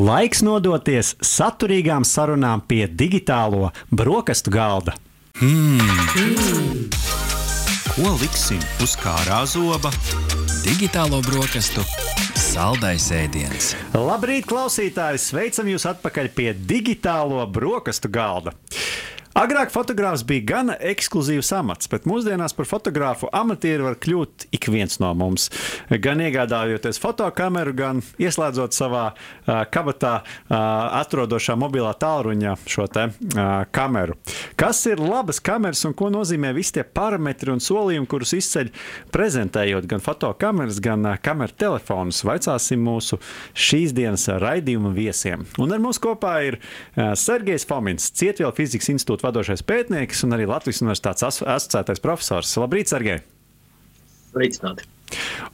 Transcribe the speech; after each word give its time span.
Laiks 0.00 0.40
nodoties 0.40 1.10
saturīgām 1.20 2.06
sarunām 2.08 2.62
pie 2.64 2.86
digitālo 2.88 3.68
brokastu 3.92 4.52
galda. 4.54 4.94
Hmm. 5.36 6.86
Ko 7.90 8.14
liksim 8.22 8.62
uz 8.80 8.94
kārā 8.96 9.42
zoba? 9.50 9.92
Digitālo 10.64 11.20
brokastu 11.26 11.84
saldais 12.38 13.10
ēdiens. 13.12 13.74
Labrīt, 13.92 14.48
klausītāji! 14.48 15.20
Sveicam 15.20 15.68
jūs 15.68 15.84
atpakaļ 15.92 16.32
pie 16.32 16.48
digitālo 16.56 17.44
brokastu 17.52 18.08
galda. 18.08 18.54
Agrāk 19.38 19.70
fotogrāfs 19.70 20.24
bija 20.26 20.42
gana 20.42 20.74
ekskluzīvs 20.90 21.52
amats, 21.54 21.86
bet 21.86 22.02
mūsdienās 22.08 22.50
par 22.58 22.66
fotogrāfu 22.66 23.28
amatieru 23.30 23.84
var 23.86 23.94
kļūt 24.02 24.48
ik 24.56 24.66
viens 24.74 24.98
no 24.98 25.12
mums. 25.14 25.44
Gan 26.02 26.18
iegādājoties 26.24 26.98
fotokameru, 26.98 27.70
gan 27.78 28.00
ieslēdzot 28.18 28.74
savā 28.74 29.04
uh, 29.12 29.60
kabatā 29.70 30.16
uh, 30.24 30.56
atrodošā 30.98 31.54
mobilā 31.62 31.92
tālruņa 32.02 32.56
šo 32.66 32.88
te 32.90 33.04
uh, 33.06 33.44
kameru. 33.70 34.16
Kas 34.58 34.82
ir 34.90 34.98
labas 34.98 35.38
kameras 35.38 35.84
un 35.86 35.94
ko 35.94 36.10
nozīmē 36.10 36.50
visi 36.56 36.80
tie 36.80 36.84
parametri 36.84 37.54
un 37.54 37.62
solījumi, 37.62 38.10
kurus 38.10 38.34
izceļ 38.34 38.72
prezentējot 39.14 39.86
gan 39.94 40.02
fotokameras, 40.02 40.82
gan 40.82 41.06
uh, 41.06 41.14
kameru 41.22 41.54
telefonus? 41.54 42.24
Vaicāsim 42.26 42.82
mūsu 42.82 43.20
šīs 43.54 43.94
dienas 43.94 44.26
raidījuma 44.42 44.90
viesiem. 44.98 45.46
Un 45.62 45.70
ar 45.70 45.86
mums 45.86 46.02
kopā 46.02 46.34
ir 46.50 46.58
uh, 46.58 47.14
Sergejs 47.14 47.68
Fomins, 47.70 48.10
Cietvielu 48.10 48.50
fizikas 48.58 48.90
institūta 48.90 49.19
institūta 49.20 49.28
vadošais 49.28 49.62
pētnieks 49.62 50.24
un 50.24 50.32
arī 50.34 50.46
Latvijas 50.48 50.80
universitātes 50.82 51.42
asociētais 51.44 52.00
profesors. 52.00 52.56
Labrīt, 52.56 52.88
Sergei! 52.88 53.20
Sveicināti! 54.32 54.86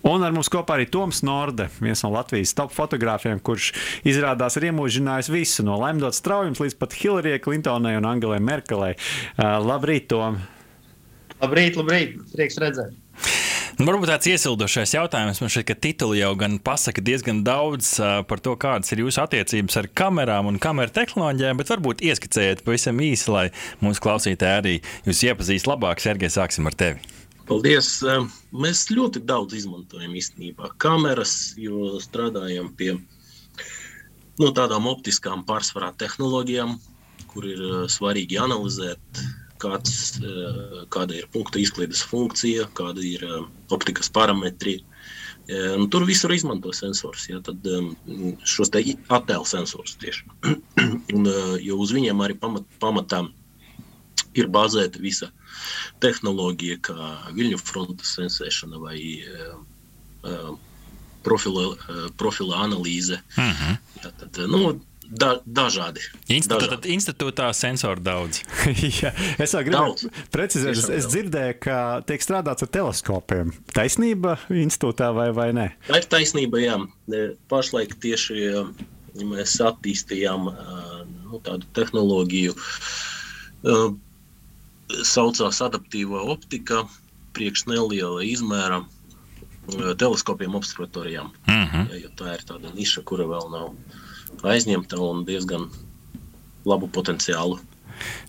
Un 0.04 0.22
ar 0.22 0.34
mums 0.36 0.50
kopā 0.52 0.76
arī 0.76 0.86
Toms 0.86 1.22
Norde, 1.24 1.68
viens 1.80 2.02
no 2.04 2.10
Latvijas 2.12 2.54
top 2.54 2.74
fotogrāfiem, 2.74 3.40
kurš 3.40 3.72
izrādās 4.04 4.56
ir 4.58 4.68
iemūžinājis 4.68 5.30
visu 5.32 5.64
no 5.64 5.78
Lemdotas 5.80 6.20
traujums 6.20 6.60
līdz 6.60 6.76
pat 6.76 6.92
Hillarijai 6.92 7.40
Klintonai 7.40 7.96
un 7.96 8.04
Angelai 8.04 8.38
Merkelei. 8.38 8.95
Uh, 9.38 9.56
labrīt, 9.64 10.10
Tom! 10.12 10.42
Labrīt, 11.40 11.80
labrīt! 11.80 12.20
Prieks 12.34 12.60
redzēt! 12.60 13.05
Nu, 13.77 13.85
varbūt 13.91 14.09
tāds 14.09 14.29
iesildošais 14.30 14.95
jautājums. 14.95 15.43
Man 15.43 15.51
šķiet, 15.52 15.66
ka 15.69 15.74
tituli 15.77 16.23
jau 16.23 16.30
gan 16.41 16.55
pasaka 16.65 17.02
diezgan 17.05 17.43
daudz 17.45 17.91
par 18.24 18.41
to, 18.41 18.55
kādas 18.57 18.88
ir 18.95 19.02
jūsu 19.02 19.21
attiecības 19.21 19.77
ar 19.77 19.88
kamerām 20.01 20.49
un 20.49 20.57
kameru 20.57 20.95
tehnoloģijām, 20.96 21.60
bet 21.60 21.73
varbūt 21.74 22.01
ieskicējiet 22.09 22.65
pavisam 22.65 23.04
īsi, 23.04 23.29
lai 23.35 23.45
mūsu 23.85 24.01
klausītāji 24.07 24.63
arī 24.63 24.74
jūs 25.04 25.21
iepazīst 25.29 25.69
labāk. 25.69 26.01
Sergei, 26.01 26.32
sāksim 26.32 26.71
ar 26.71 26.79
tevi. 26.80 27.04
Paldies! 27.51 27.93
Mēs 28.57 28.87
ļoti 28.97 29.21
daudz 29.29 29.60
izmantojam 29.60 30.16
īstenībā 30.16 30.73
kameras, 30.80 31.52
jo 31.60 31.99
strādājam 32.01 32.73
pie 32.80 32.95
no 34.41 34.54
tādām 34.57 34.88
optiskām 34.88 35.45
pārsvarā 35.45 35.93
tehnoloģijām, 36.01 36.79
kur 37.29 37.52
ir 37.52 37.66
svarīgi 37.93 38.41
analizēt 38.41 39.27
kāds, 39.60 40.18
eh, 40.21 40.85
kāda 40.93 41.16
ir 41.16 41.29
punkta 41.32 41.60
izklaides 41.60 42.02
funkcija, 42.07 42.68
kāda 42.76 43.02
ir 43.04 43.24
eh, 43.24 43.40
optikas 43.74 44.10
parametri. 44.13 44.79
Eh, 45.46 45.74
un 45.76 45.88
tur 45.90 46.07
visur 46.09 46.32
izmanto 46.35 46.73
sensors. 46.74 47.29
Ja, 47.30 47.40
tad 47.45 47.66
šos 48.45 48.73
te 48.74 48.82
attēlu 49.09 49.46
sensors 49.46 49.96
tieši. 50.02 50.26
un, 51.16 51.30
jo 51.63 51.80
uz 51.82 51.95
viņiem 51.96 52.23
arī 52.24 52.38
pamat, 52.40 52.66
pamatā 52.82 53.24
ir 54.37 54.51
bāzēta 54.52 55.01
visa 55.01 55.30
tehnoloģija, 56.04 56.80
kā 56.85 57.13
viļņu 57.37 57.60
frontes 57.63 58.10
sensēšana 58.18 58.80
vai 58.82 58.98
profila, 61.24 61.70
profila 62.20 62.60
analīze. 62.66 63.23
Uh 63.37 63.45
mhm. 63.45 63.57
-huh. 63.63 64.03
ja, 64.03 64.12
tad, 64.20 64.43
nu, 64.50 64.76
Da, 65.06 65.37
dažādi. 65.47 66.03
Institūtā, 66.26 66.66
dažādi. 66.66 66.91
institūtā 66.97 67.50
sensoru 67.54 68.03
daudz. 68.03 68.41
Jā, 69.00 69.12
es 69.38 69.54
vēl 69.54 69.69
gribēju 69.69 70.10
precizēt, 70.34 70.72
es, 70.75 70.88
es 70.98 71.09
dzirdēju, 71.12 71.59
ka 71.62 71.78
tiek 72.09 72.25
strādāts 72.25 72.66
ar 72.66 72.70
teleskopiem. 72.75 73.53
Taisnība 73.76 74.36
institūtā 74.50 75.12
vai, 75.14 75.28
vai 75.36 75.53
nē? 75.56 75.69
Tā 75.86 76.00
ir 76.03 76.08
taisnība, 76.10 76.62
jā. 76.62 76.80
Pašlaik 77.53 77.94
tieši 78.03 78.50
mēs 79.22 79.54
attīstījām 79.64 80.50
nu, 80.50 81.41
tādu 81.47 81.69
tehnoloģiju, 81.76 82.56
saucās 85.06 85.62
adaptīvā 85.64 86.26
optika, 86.34 86.84
priekš 87.36 87.66
neliela 87.70 88.25
izmēra 88.26 88.82
teleskopiem 89.98 90.54
observatorijām. 90.54 91.32
Mm 91.47 91.64
-hmm. 91.64 91.94
ja, 92.03 92.10
tā 92.19 92.34
ir 92.34 92.44
tāda 92.47 92.75
niša, 92.75 93.03
kura 93.03 93.25
vēl 93.26 93.50
nav 93.50 93.72
aizņemta 94.42 94.98
un 95.03 95.25
diezgan 95.28 95.69
labu 96.66 96.88
potenciālu. 96.88 97.59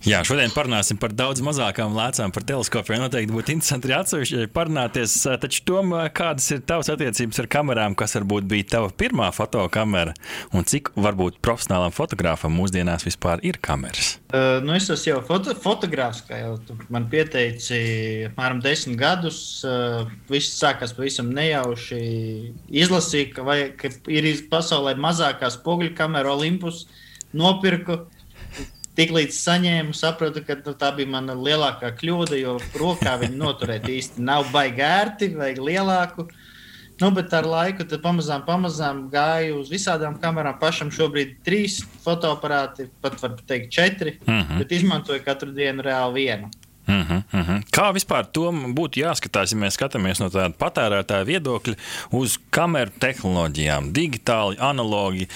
Jā, 0.07 0.21
šodien 0.27 0.53
parunāsim 0.53 0.99
par 1.01 1.11
daudz 1.15 1.41
mazākām 1.43 1.95
lēcām, 1.97 2.31
par 2.35 2.45
teleskopiem. 2.47 3.01
Noteikti 3.03 3.33
būtu 3.33 3.53
interesanti 3.55 3.89
arī 3.89 3.97
atsevišķi 3.97 4.49
parunāties. 4.55 5.15
Taču, 5.41 5.63
Tom, 5.67 5.93
kādas 6.15 6.47
ir 6.55 6.61
tavas 6.67 6.91
attiecības 6.93 7.41
ar 7.43 7.49
kamerām, 7.51 7.95
kas 7.97 8.15
varbūt 8.19 8.47
bija 8.49 8.67
tava 8.77 8.91
pirmā 8.93 9.29
fotokamera, 9.35 10.13
un 10.55 10.67
cik 10.67 10.93
varbūt 10.95 11.41
profesionālam 11.43 11.95
fotogrāfam 11.95 12.55
mūsdienās 12.55 13.05
vispār 13.07 13.43
ir 13.47 13.59
kameras? 13.63 14.17
Uh, 14.27 14.59
nu 14.63 14.75
es 14.75 14.89
esmu 14.91 15.11
jau 15.11 15.19
foto, 15.27 15.55
fotogrāfs, 15.63 16.23
kā 16.27 16.41
jau 16.41 16.55
man 16.93 17.07
pieteici, 17.11 17.77
apmēram 18.29 18.61
desmit 18.63 18.99
gadus. 18.99 19.39
Uh, 19.67 20.07
viss 20.31 20.57
sākās 20.59 20.95
pavisam 20.97 21.31
nejauši. 21.35 22.01
Izlasīju, 22.83 23.33
ka, 23.35 23.47
vai, 23.47 23.59
ka 23.79 23.91
ir 24.11 24.29
pasaulē 24.51 24.97
mazākā 24.99 25.51
spoguļu 25.53 25.95
kamera 25.97 26.35
Olympus. 26.35 26.85
Nopirku, 27.37 28.05
Tiklīdz 28.97 29.37
saņēmu, 29.37 29.93
sapratu, 29.93 30.41
ka 30.41 30.55
nu, 30.57 30.73
tā 30.73 30.89
bija 30.97 31.09
mana 31.13 31.35
lielākā 31.37 31.91
kļūda, 31.99 32.37
jo 32.39 32.55
rokā 32.81 33.13
viņu 33.21 33.37
noturēt 33.37 33.85
īsti 33.93 34.23
nav 34.25 34.47
baigi 34.53 34.81
ērti, 34.81 35.29
vajag 35.37 35.61
lielāku. 35.61 36.25
Nu, 36.97 37.11
bet 37.13 37.33
ar 37.37 37.45
laiku 37.45 37.85
pamazām, 38.01 38.41
pamazām 38.47 39.03
gāju 39.13 39.59
uz 39.61 39.69
visādām 39.69 40.17
kamerām. 40.17 40.57
Pašam 40.57 40.89
šobrīd 40.89 41.35
ir 41.35 41.43
trīs 41.45 41.77
fotoaparāti, 42.01 42.87
pat 43.03 43.19
var 43.21 43.35
teikt, 43.45 43.69
četri, 43.71 44.17
uh 44.17 44.33
mhm. 44.33 44.41
-huh. 44.41 44.63
bet 44.63 44.71
izmantoju 44.71 45.23
katru 45.25 45.53
dienu 45.53 45.85
reāli 45.85 46.23
vienu. 46.23 46.49
Uh 46.87 46.93
-huh, 46.95 47.23
uh 47.33 47.47
-huh. 47.47 47.63
Kā 47.71 47.93
vispār 47.93 48.25
to 48.31 48.51
būtu 48.51 49.01
jāskatās, 49.03 49.51
ja 49.51 49.57
mēs 49.57 49.75
skatāmies 49.77 50.19
no 50.19 50.29
tāda 50.29 50.53
patērētāja 50.53 51.25
viedokļa 51.25 51.75
uz 52.11 52.39
kameru 52.49 52.91
tehnoloģijām, 52.99 53.91
digitāli, 53.93 54.55
analogi, 54.59 55.27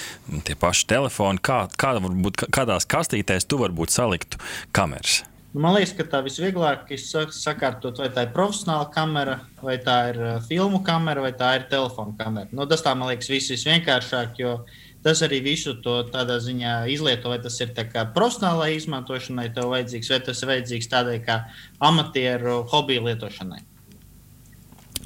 tie 0.43 0.55
paši 0.55 0.87
telefoni? 0.87 1.39
Kā, 1.39 1.67
kā 1.77 1.99
varbūt, 1.99 2.35
kādās 2.51 2.87
kastītēs 2.87 3.47
tu 3.47 3.57
varbūt 3.57 3.89
saliktu 3.89 4.37
kameras? 4.71 5.23
Man 5.53 5.73
liekas, 5.73 5.93
ka 5.97 6.03
tā 6.03 6.23
visvieglāk 6.23 6.91
ir 6.91 6.99
sakārtot, 7.31 7.97
vai 7.97 8.09
tā 8.09 8.21
ir 8.21 8.31
profesionāla 8.33 8.91
kamera, 8.93 9.39
vai 9.61 9.77
tā 9.77 10.09
ir 10.09 10.17
uh, 10.21 10.43
filmu 10.47 10.83
kamera, 10.83 11.21
vai 11.21 11.31
tā 11.31 11.55
ir 11.55 11.63
telefona 11.69 12.13
kamera. 12.17 12.47
Nu, 12.51 12.65
tas 12.65 12.81
tā 12.81 12.95
man 12.95 13.09
liekas 13.09 13.29
viss 13.29 13.51
visvienkāršāk, 13.51 14.39
jo 14.39 14.53
uh, 14.53 14.90
tas 15.03 15.23
arī 15.25 15.41
visu 15.45 15.73
to 15.81 15.97
tādā 16.13 16.37
ziņā 16.43 16.75
izlieto, 16.93 17.31
vai 17.33 17.39
tas 17.41 17.57
ir 17.61 17.73
profesionālai 18.15 18.75
izmantošanai, 18.77 19.49
tev 19.55 19.73
vajadzīgs, 19.73 20.13
vai 20.13 20.21
tas 20.27 20.41
ir 20.43 20.53
vajadzīgs 20.53 20.91
tādai 20.91 21.19
kā 21.25 21.41
amatieru 21.79 22.61
hobiju 22.71 23.09
lietošanai. 23.09 23.65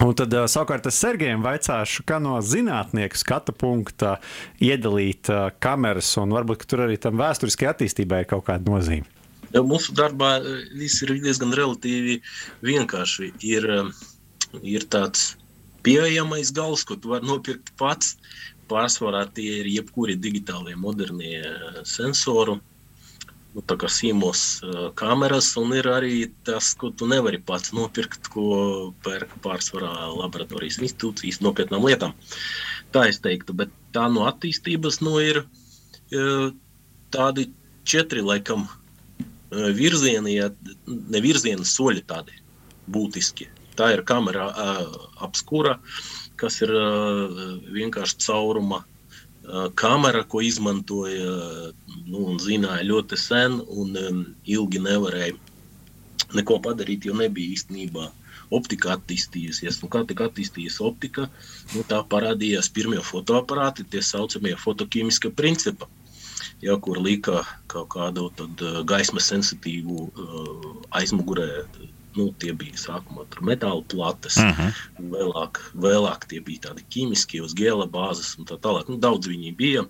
Un 0.04 0.12
tad, 0.12 0.34
savukārt, 0.52 0.90
es 0.90 0.98
Sergejam 1.00 1.44
vaicāšu, 1.46 2.04
kā 2.08 2.18
no 2.20 2.36
zinātnieka 2.44 3.16
skatu 3.16 3.54
punkta 3.56 4.18
iedalīt 4.60 5.30
kameras, 5.64 6.10
un 6.20 6.36
varbūt 6.36 6.66
tur 6.68 6.84
arī 6.84 6.98
tam 7.00 7.16
vēsturiskajai 7.22 7.72
attīstībai 7.72 8.26
ir 8.26 8.30
kaut 8.34 8.44
kāda 8.50 8.68
nozīme. 8.68 9.08
Mūsu 9.56 9.96
darbā 9.96 10.42
viss 10.76 11.00
ir 11.06 11.14
diezgan 11.24 11.56
relatīvi 11.56 12.18
vienkārši. 12.66 13.32
Ir, 13.48 13.70
ir 14.60 14.88
tāds 14.92 15.38
pieejamais 15.86 16.52
gals, 16.52 16.84
ko 16.84 16.98
tu 17.00 17.14
vari 17.14 17.30
nopirkt 17.30 17.72
pats, 17.80 18.18
pārsvarā 18.70 19.26
tie 19.36 19.60
ir 19.62 19.70
jebkuri 19.70 20.16
digitālie 20.22 20.76
modernie 20.80 21.42
eh, 21.42 21.84
sensori. 21.88 22.60
Nu, 23.56 23.62
tā 23.64 23.78
kā 23.80 23.88
sīmos 23.88 24.40
uh, 24.68 24.90
kameras, 25.00 25.54
un 25.56 25.70
ir 25.78 25.88
arī 25.88 26.26
tas, 26.44 26.74
ko 26.76 26.90
tu 26.92 27.08
nevari 27.08 27.38
pats 27.40 27.72
nopirkt, 27.72 28.28
ko 28.34 28.90
pērk 29.06 29.32
pārsvarā 29.46 30.10
laboratorijas 30.12 30.82
institūcijas 30.82 31.40
nopietnām 31.40 31.88
lietām. 31.88 32.12
Tā 32.92 33.06
es 33.08 33.22
teiktu, 33.24 33.56
bet 33.56 33.72
tā 33.96 34.10
no 34.12 34.26
attīstības 34.28 35.00
nu, 35.08 35.14
ir 35.24 35.40
uh, 35.46 36.50
tādi 37.16 37.48
četri 37.88 38.26
laikam 38.28 38.68
virzieni, 39.56 40.36
ja 40.36 40.50
ne 40.92 41.24
virziena 41.24 41.64
soļi 41.64 42.04
tādi 42.12 42.36
būtiski. 42.92 43.48
Tā 43.80 43.94
ir 43.96 44.04
kamera 44.04 44.50
apskura, 45.24 45.78
uh, 45.80 46.25
kas 46.40 46.62
ir 46.66 46.72
vienkārši 47.76 48.20
cauruma 48.26 48.84
kamera, 49.78 50.24
ko 50.24 50.42
izmantoja 50.42 51.34
nu, 52.08 52.36
zināja 52.42 52.86
ļoti 52.86 53.18
sen 53.20 53.60
un 53.68 53.98
ilgi 54.46 54.82
nevarēja 54.82 55.36
neko 56.36 56.60
padarīt, 56.66 57.06
jo 57.06 57.16
nebija 57.18 57.54
īstenībā 57.56 58.08
optika 58.54 58.96
attīstījusies. 58.96 59.82
Un 59.84 59.92
kā 59.94 60.04
tika 60.08 60.30
attīstījusies 60.30 60.82
optika, 60.86 61.28
nu, 61.74 61.84
tā 61.90 62.02
parādījās 62.10 62.72
pirmie 62.74 63.02
fotoaparāti, 63.06 63.86
tie 63.90 64.02
saucamie 64.06 64.56
fotoķīmiska 64.62 65.34
principa. 65.38 65.90
Ja, 66.64 66.78
kur 66.82 66.98
lika 67.02 67.44
kaut 67.72 67.90
kādu 67.94 68.30
tad, 68.38 68.62
gaismas 68.90 69.28
sensitīvu 69.32 70.08
aizmugurē, 70.96 71.66
nu, 72.16 72.30
tie 72.40 72.54
bija 72.54 72.80
sākumā 72.80 73.26
metāla 73.42 73.84
plates, 73.92 74.38
uh 74.38 74.60
-huh. 74.60 74.84
vēlāk, 75.16 75.62
vēlāk 75.88 76.30
tie 76.32 76.40
bija 76.42 76.70
tādi 76.70 76.86
ķīmiskie 76.90 77.42
uz 77.44 77.54
gēla 77.54 77.90
bāzes 77.92 78.38
un 78.40 78.46
tā 78.46 78.60
tālāk. 78.60 78.90
Nu, 78.90 78.98
daudz 78.98 79.28
viņi 79.28 79.56
bija. 79.56 79.82
Uh, 79.82 79.90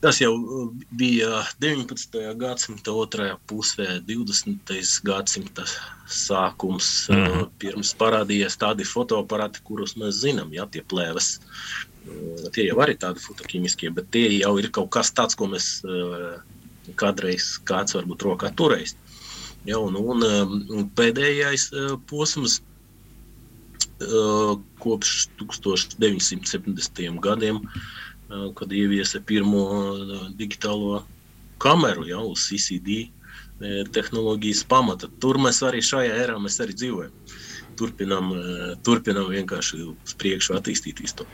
Tas 0.00 0.16
jau 0.20 0.32
uh, 0.32 0.68
bija 0.96 1.42
19. 1.60 2.14
gadsimta 2.40 2.92
otrajā 2.96 3.34
pusē, 3.50 3.98
20. 4.08 4.72
gadsimta 5.04 5.66
sākums. 6.08 6.88
Mm 7.12 7.26
-hmm. 7.26 7.50
Pirms 7.58 7.92
parādījās 8.00 8.56
tādi 8.56 8.86
fotoaparāti, 8.88 9.60
kurus 9.64 9.96
mēs 10.00 10.22
zinām, 10.24 10.54
ja 10.56 10.66
tie 10.66 10.82
plēves. 10.92 11.28
Uh, 12.08 12.48
tie 12.52 12.66
jau 12.70 12.78
arī 12.80 12.96
tādi 12.96 13.20
fotoķīmiskie, 13.20 13.92
bet 13.92 14.10
tie 14.10 14.26
jau 14.38 14.56
ir 14.58 14.70
kaut 14.70 14.90
kas 14.90 15.12
tāds, 15.12 15.36
ko 15.36 15.46
mēs 15.46 15.84
kādreiz 16.96 17.60
kāds 17.64 17.94
varbūt 17.94 18.22
rokā 18.22 18.50
turējis. 18.56 18.96
Ja, 19.68 19.78
un, 19.78 19.96
un, 20.00 20.24
un 20.72 20.86
pēdējais 20.96 21.68
posms 22.08 22.60
kopš 24.80 25.26
1970. 25.42 27.20
gadiem 27.20 27.60
kad 28.56 28.72
ieviesa 28.72 29.20
pirmo 29.26 29.64
digitālo 30.38 31.02
kameru 31.60 32.06
jau 32.08 32.30
uz 32.30 32.46
CCD 32.46 33.10
tehnoloģijas 33.92 34.62
pamata. 34.70 35.10
Tur 35.20 35.36
mēs 35.42 35.60
arī 35.66 35.82
šajā 35.84 36.14
erā 36.24 36.38
mēs 36.40 36.60
arī 36.64 36.76
dzīvojam. 36.78 37.12
Turpinām, 37.80 38.34
turpinām 38.84 39.30
vienkārši 39.32 39.84
uz 39.88 40.16
priekšu 40.20 40.58
attīstīt 40.58 41.00
to. 41.16 41.24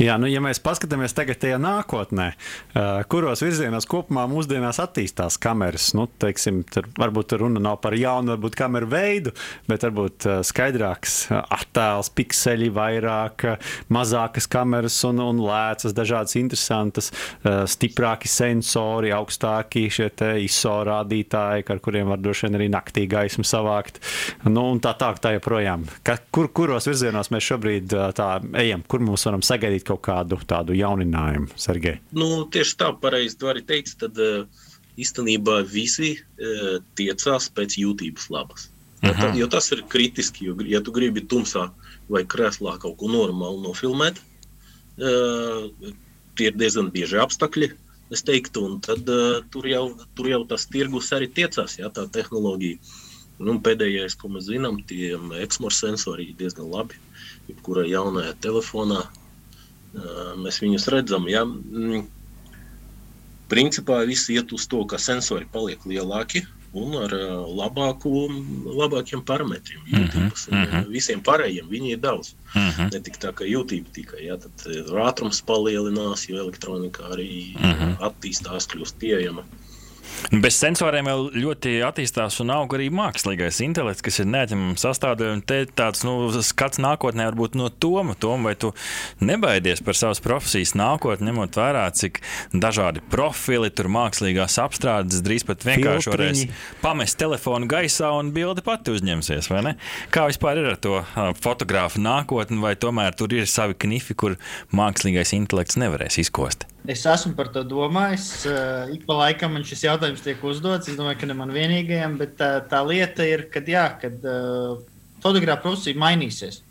Jā, 0.00 0.14
nu, 0.16 0.28
ja 0.30 0.40
mēs 0.40 0.56
paskatāmies 0.64 1.12
tagad 1.12 1.36
tajā 1.42 1.58
nākotnē, 1.60 2.30
uh, 2.32 3.02
kuros 3.12 3.42
virzienos 3.44 3.84
kopumā 3.88 4.24
mūsdienās 4.30 4.80
attīstās 4.80 5.36
kameras, 5.40 5.90
nu, 5.96 6.06
teiksim, 6.22 6.62
tur 6.72 6.88
varbūt 6.96 7.34
runa 7.40 7.60
nav 7.60 7.82
par 7.84 7.96
jaunu, 7.98 8.32
varbūt 8.32 8.56
kameru 8.56 8.88
veidu, 8.88 9.34
bet 9.68 9.84
varbūt 9.84 10.28
uh, 10.28 10.38
skaidrāks 10.46 11.18
attēls, 11.42 12.08
pikseļi, 12.16 12.70
vairāk, 12.78 13.44
mazākas 13.92 14.48
kameras 14.50 14.96
un, 15.08 15.20
un 15.20 15.44
lēcas, 15.44 15.92
dažādas 15.96 16.38
interesantas, 16.40 17.10
stiprāki 17.44 18.28
sensori, 18.30 19.12
augstāki 19.12 19.86
šie 19.92 20.08
ISO 20.46 20.78
rādītāji, 20.88 21.66
ar 21.68 21.84
kuriem 21.84 22.08
var 22.14 22.24
droši 22.24 22.48
vien 22.48 22.60
arī 22.60 22.70
naktī 22.72 23.04
gaismu 23.10 23.44
savākt, 23.44 24.00
nu, 24.48 24.70
un 24.70 24.80
tā 24.80 24.96
tā, 24.96 25.12
tā 25.20 25.36
joprojām. 25.36 25.89
Ka, 26.06 26.16
kur, 26.32 26.48
kuros 26.54 26.88
virzienos 26.88 27.30
mēs 27.34 27.46
šobrīd 27.50 27.92
tā 28.16 28.28
ejam, 28.60 28.82
kur 28.88 29.02
mums 29.04 29.26
varam 29.28 29.42
sagaidīt 29.44 29.84
kaut 29.88 30.02
kādu 30.06 30.38
tādu 30.48 30.76
jauninājumu, 30.78 31.50
Sergei? 31.60 32.00
Nu, 32.16 32.46
tieši 32.52 32.76
tā, 32.80 32.90
pareizi 33.02 33.38
tu 33.40 33.50
arī 33.50 33.64
teici, 33.66 33.96
tad 34.00 34.18
īstenībā 35.00 35.60
visi 35.68 36.14
tiecās 36.98 37.50
pēc 37.56 37.76
jūtības 37.82 38.30
labas. 38.32 38.68
Ja, 39.00 39.14
tā, 39.16 39.30
jo 39.32 39.46
tas 39.48 39.70
ir 39.72 39.80
kritiski, 39.88 40.50
jo, 40.50 40.56
ja 40.68 40.82
tu 40.84 40.92
gribi 40.92 41.22
tumsā 41.24 41.70
vai 42.12 42.20
krēslā 42.28 42.74
kaut 42.82 42.98
ko 43.00 43.08
normālu 43.08 43.62
nofilmēt, 43.64 44.18
tie 46.36 46.50
ir 46.50 46.58
diezgan 46.60 46.90
bieži 46.92 47.20
apstākļi, 47.22 47.70
es 48.12 48.24
teiktu, 48.26 48.66
un 48.66 48.80
tad 48.84 49.08
tur, 49.54 49.68
jau, 49.70 49.84
tur 50.18 50.28
jau 50.28 50.42
tas 50.50 50.66
tirgus 50.68 51.08
arī 51.16 51.30
tiecās, 51.32 51.78
ja, 51.80 51.88
tā 51.94 52.04
tehnoloģija. 52.12 52.80
Nu, 53.40 53.56
pēdējais, 53.64 54.18
ko 54.20 54.28
mēs 54.28 54.50
zinām, 54.50 54.82
tie 54.84 55.14
eksmora 55.40 55.74
sensori 55.74 56.28
ir 56.28 56.36
diezgan 56.36 56.68
labi. 56.68 56.98
Jebkurā 57.48 57.86
jaunajā 57.88 58.34
telefonā 58.44 59.00
mēs 60.40 60.60
viņus 60.62 60.88
redzam. 60.92 61.28
Ja? 61.30 61.44
Mm. 61.44 62.06
Principā 63.50 64.04
viss 64.06 64.30
iet 64.30 64.52
uz 64.54 64.68
to, 64.70 64.84
ka 64.86 65.00
sensori 65.00 65.48
paliek 65.50 65.82
lielāki 65.88 66.44
un 66.76 66.94
ar 67.00 67.14
labāku, 67.50 68.12
labākiem 68.78 69.24
parametriem. 69.26 69.80
Mm 69.88 70.04
-hmm, 70.04 70.50
mm 70.50 70.66
-hmm. 70.66 70.88
Visiem 70.88 71.22
pārējiem 71.22 71.66
viņi 71.68 71.90
ir 71.92 71.98
daudz. 71.98 72.34
Mm 72.54 72.70
-hmm. 72.70 72.92
Ne 72.92 73.00
tik 73.00 73.18
tā 73.18 73.32
kā 73.32 73.48
YouTube 73.48 73.90
tikai. 73.92 74.24
Ja? 74.26 74.36
Tad 74.36 74.52
ātrums 75.08 75.42
palielinās, 75.42 76.28
jo 76.28 76.36
elektronika 76.36 77.02
arī 77.02 77.56
mm 77.56 77.72
-hmm. 77.72 77.96
attīstās, 77.98 78.68
kļūst 78.68 78.94
pieejama. 78.98 79.44
Bez 80.30 80.58
sensoriem 80.60 81.08
jau 81.10 81.18
ļoti 81.34 81.78
attīstās 81.82 82.36
un 82.44 82.52
aug 82.54 82.74
arī 82.76 82.86
mākslīgais 82.94 83.60
intelekts, 83.64 84.04
kas 84.04 84.20
ir 84.22 84.28
neatņemama 84.30 84.78
sastāvdaļa. 84.78 85.36
Un 85.38 85.42
te 85.42 85.58
tāds 85.66 86.04
nu, 86.06 86.14
skats 86.44 86.78
nākotnē 86.82 87.26
var 87.30 87.38
būt 87.38 87.56
no 87.58 87.70
Toma. 87.70 88.14
Tom, 88.20 88.44
vai 88.46 88.54
tu 88.60 88.72
nebaidies 89.24 89.82
par 89.84 89.98
savas 89.98 90.20
profesijas 90.22 90.76
nākotni, 90.78 91.30
ņemot 91.30 91.58
vērā, 91.58 91.86
cik 91.96 92.20
dažādi 92.52 93.02
profili, 93.10 93.72
tur 93.74 93.90
mākslīgās 93.92 94.58
apstrādes, 94.62 95.22
drīz 95.24 95.46
pat 95.48 95.66
vienkārši 95.66 96.12
varēs 96.12 96.44
pamest 96.84 97.18
telefonu 97.20 97.68
gaisā 97.70 98.12
un 98.18 98.34
bildi 98.36 98.64
pati 98.66 98.94
uzņemsies, 98.94 99.50
vai 99.50 99.64
ne? 99.66 99.76
Kā 100.14 100.28
vispār 100.30 100.60
ir 100.62 100.72
ar 100.74 100.80
to 100.82 101.00
fotografu 101.40 102.02
nākotni, 102.02 102.60
vai 102.62 102.76
tomēr 102.78 103.16
tur 103.18 103.34
ir 103.34 103.50
savi 103.50 103.78
knifi, 103.86 104.14
kur 104.14 104.38
mākslīgais 104.76 105.34
intelekts 105.38 105.80
nevarēs 105.80 106.20
izkost? 106.22 106.68
Es 106.88 107.02
esmu 107.04 107.34
par 107.36 107.50
to 107.52 107.60
domājis. 107.68 108.26
Uh, 108.48 108.94
ik 108.94 109.04
pa 109.08 109.18
laikam 109.18 109.52
man 109.52 109.66
šis 109.68 109.84
jautājums 109.84 110.24
tiek 110.24 110.40
uzdots. 110.46 110.88
Es 110.88 110.96
domāju, 110.96 111.20
ka 111.20 111.28
ne 111.28 111.36
man 111.36 111.52
vienīgajam, 111.52 112.16
bet 112.20 112.38
tā, 112.40 112.54
tā 112.70 112.80
lieta 112.88 113.26
ir, 113.28 113.44
kad, 113.52 113.68
jā, 113.68 113.84
kad 114.00 114.24
uh, 114.24 114.80
fotogrāfa 115.20 115.66
profesija 115.66 116.00
mainīsies. 116.00 116.62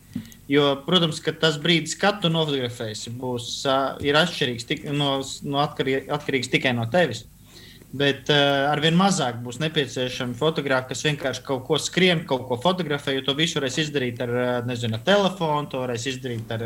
Jo, 0.49 0.71
protams, 0.81 1.19
ka 1.21 1.35
tas 1.37 1.59
brīdis, 1.61 1.93
kad 2.01 2.23
tu 2.23 2.31
nofotografēsi, 2.33 3.13
būs 3.21 3.51
uh, 3.69 3.99
atšķirīgs 4.01 4.65
tik, 4.65 4.87
no, 4.89 5.19
no 5.45 5.61
atkarī, 5.61 5.99
atkarīgs 6.09 6.49
tikai 6.49 6.73
no 6.73 6.89
tevis. 6.89 7.27
Bet 7.93 8.33
uh, 8.33 8.65
arvien 8.71 8.97
mazāk 8.97 9.37
būs 9.45 9.61
nepieciešami 9.61 10.33
fotografi, 10.41 10.89
kas 10.89 11.05
vienkārši 11.05 11.45
kaut 11.45 11.67
ko 11.69 11.77
skrien, 11.77 12.25
kaut 12.25 12.47
ko 12.49 12.57
fotografē. 12.57 13.13
Jo 13.13 13.27
to 13.29 13.37
visu 13.37 13.61
varēs 13.61 13.77
izdarīt 13.85 14.25
ar, 14.25 14.33
nezinu, 14.65 14.97
ar 14.97 15.05
telefonu, 15.05 15.69
to 15.69 15.85
varēs 15.85 16.09
izdarīt 16.15 16.49
ar, 16.57 16.65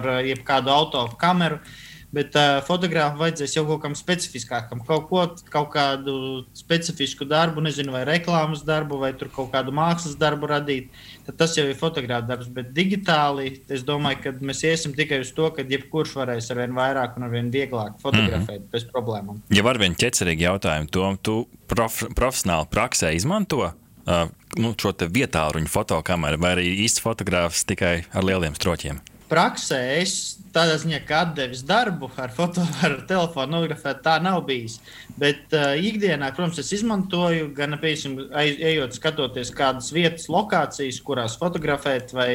ar 0.00 0.16
jebkādu 0.26 0.74
autokameru. 0.74 1.62
Uh, 1.62 1.84
bet 2.14 2.36
uh, 2.38 2.58
fotogrāfam 2.64 3.18
vajadzēs 3.20 3.56
jau 3.58 3.64
kaut 3.68 3.82
kam 3.82 3.94
specifiskākam, 3.98 4.80
kaut, 4.86 5.08
ko, 5.10 5.24
kaut 5.52 5.68
kādu 5.74 6.14
specifisku 6.56 7.26
darbu, 7.28 7.62
nezinu, 7.64 7.92
vai 7.92 8.04
reklāmas 8.08 8.64
darbu, 8.66 9.00
vai 9.02 9.12
kaut 9.18 9.50
kādu 9.52 9.74
mākslas 9.76 10.16
darbu 10.20 10.48
radīt. 10.48 10.88
Tad 11.26 11.38
tas 11.42 11.56
jau 11.58 11.66
ir 11.68 11.76
fotogrāfs 11.78 12.28
darbs, 12.28 12.48
bet 12.52 12.72
digitāli 12.76 13.50
es 13.68 13.84
domāju, 13.86 14.22
ka 14.24 14.34
mēs 14.40 14.64
iesim 14.64 14.96
tikai 14.96 15.20
uz 15.24 15.34
to, 15.36 15.50
ka 15.54 15.66
jebkurš 15.68 16.16
varēs 16.22 16.48
ar 16.54 16.62
vien 16.62 16.76
vairāk 16.76 17.18
un 17.18 17.28
ar 17.28 17.34
vien 17.34 17.52
vieglāk 17.52 18.00
fotografēt 18.02 18.62
mm 18.62 18.64
-hmm. 18.64 18.72
bez 18.72 18.88
problēmām. 18.94 19.42
Ja 19.52 19.62
var 19.62 19.78
vien 19.78 19.94
ķecerīgi 19.94 20.48
jautājumu, 20.48 20.90
to 20.90 21.16
tu 21.22 21.36
prof, 21.66 22.02
profesionāli 22.16 22.66
praksē 22.72 23.12
izmanto? 23.14 23.72
Uh, 24.08 24.30
nu, 24.56 24.72
šo 24.80 24.94
vietā 25.12 25.44
ruņu 25.52 25.68
fotokameru, 25.68 26.40
vai 26.40 26.54
arī 26.56 26.70
īsts 26.86 27.02
fotogrāfs 27.04 27.66
tikai 27.68 28.06
ar 28.16 28.24
lieliem 28.24 28.54
stroķiem? 28.56 29.02
Praksē 29.28 29.78
es 30.00 30.38
tādā 30.54 30.78
ziņā, 30.80 31.00
ka 31.06 31.22
atdevis 31.26 31.62
darbu 31.68 32.10
ar, 32.16 32.32
foto, 32.34 32.64
ar 32.86 32.98
telefonu 33.08 33.58
nografēt, 33.58 34.02
tā 34.04 34.16
nav 34.22 34.42
bijis. 34.48 34.78
Bet 35.18 35.54
uh, 35.56 35.74
ikdienā, 35.76 36.32
protams, 36.34 36.60
es 36.62 36.72
izmantoju 36.78 37.52
gan, 37.56 37.78
piemēram, 37.80 38.28
ejot, 38.72 38.96
skatoties 38.98 39.52
kādas 39.54 39.92
vietas, 39.94 40.28
lokācijas, 40.32 41.00
kurās 41.04 41.38
fotografēt, 41.40 42.14
vai, 42.16 42.30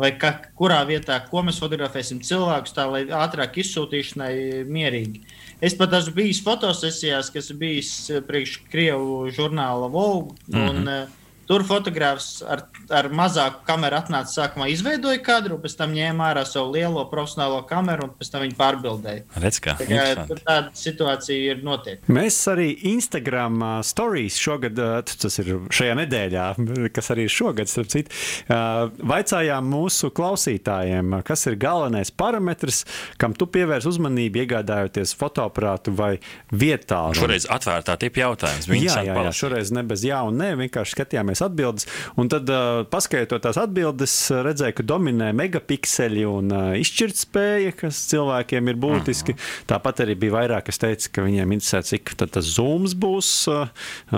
vai 0.00 0.12
ka, 0.20 0.34
kurā 0.58 0.80
vietā, 0.88 1.18
ko 1.30 1.44
mēs 1.46 1.60
fotografēsim 1.62 2.22
cilvēkus, 2.26 2.74
tā 2.76 2.86
lai 2.90 3.04
ātrāk 3.20 3.60
izsūtīšanai 3.64 4.66
mierīgi. 4.68 5.24
Es 5.60 5.76
pat 5.76 5.92
esmu 5.98 6.16
bijis 6.22 6.40
fotosesijās, 6.44 7.28
kas 7.34 7.50
bijis 7.60 7.94
priekš 8.28 8.60
Krievu 8.72 9.26
žurnāla 9.36 9.90
Vogue. 9.92 10.38
Mm 10.48 10.56
-hmm. 10.56 10.70
un, 10.70 10.88
uh, 10.88 11.19
Tur 11.50 11.64
fotogrāfs 11.66 12.44
ar, 12.46 12.60
ar 12.94 13.08
mazāku 13.10 13.64
kameru 13.66 13.96
atnāca 13.98 14.30
sākumā, 14.30 14.68
izveidoja 14.70 15.18
kadru, 15.26 15.56
pēc 15.58 15.74
tam 15.80 15.94
ņēma 15.96 16.28
ārā 16.28 16.44
savu 16.46 16.76
lielo 16.76 17.02
profesionālo 17.10 17.64
kameru 17.66 18.06
un 18.06 18.12
pēc 18.14 18.30
tam 18.30 18.44
viņu 18.44 18.54
pārbildēja. 18.58 19.24
Redz, 19.42 19.58
kā, 19.64 19.74
tā 19.80 19.88
kā, 19.88 20.04
tur 20.28 20.38
tāda 20.46 20.70
situācija 20.78 21.56
ir 21.56 21.64
notiek. 21.66 22.04
Mēs 22.06 22.38
arī 22.52 22.68
Instagram 22.92 23.58
uh, 23.58 23.72
stories 23.86 24.38
šogad, 24.38 24.78
uh, 24.78 25.00
tas 25.02 25.40
ir 25.42 25.50
šajā 25.74 25.96
nedēļā, 26.04 26.44
kas 26.96 27.10
arī 27.16 27.26
ir 27.26 27.34
šogad, 27.34 27.72
starp 27.72 27.90
citu, 27.96 28.14
uh, 28.46 28.86
vaicājām 29.10 29.66
mūsu 29.74 30.12
klausītājiem, 30.14 31.18
kas 31.26 31.48
ir 31.50 31.58
galvenais 31.66 32.14
parametrs, 32.14 32.84
kam 33.18 33.34
tu 33.34 33.50
pievērs 33.50 33.90
uzmanību, 33.90 34.44
iegādājoties 34.44 35.16
fotoaparātu 35.18 35.96
vai 35.98 36.12
vietā. 36.54 37.02
Šoreiz 37.18 37.50
atvērtā 37.50 37.98
tipa 38.06 38.24
jautājums. 38.28 38.70
Jā, 38.70 39.02
jā, 39.02 39.18
jā, 39.18 39.34
šoreiz 39.34 39.74
ne 39.74 39.82
bez 39.90 40.06
jā 40.06 40.22
un 40.30 40.38
nē, 40.38 40.52
vienkārši 40.62 40.94
skatījāmies 40.94 41.39
tās 41.40 41.48
atbildes. 41.48 41.88
Un 42.20 42.28
tad, 42.30 42.48
uh, 42.52 42.84
paskaitot 42.90 43.42
tās 43.44 43.58
atbildes, 43.60 44.14
redzēju, 44.44 44.76
ka 44.78 44.86
dominē 44.86 45.30
megapikseļi 45.36 46.24
un 46.28 46.52
uh, 46.54 46.72
izšķirtspēja, 46.80 47.74
kas 47.80 48.02
cilvēkiem 48.10 48.70
ir 48.72 48.80
būtiski. 48.80 49.36
Aha. 49.36 49.66
Tāpat 49.74 50.04
arī 50.04 50.16
bija 50.20 50.36
vairāk, 50.38 50.68
kas 50.68 50.80
teica, 50.82 51.10
ka 51.16 51.26
viņiem 51.26 51.56
interesē, 51.56 51.82
cik 51.86 52.14
tas 52.20 52.46
zooms 52.46 52.96
būs, 52.98 53.32
uh, 53.52 53.70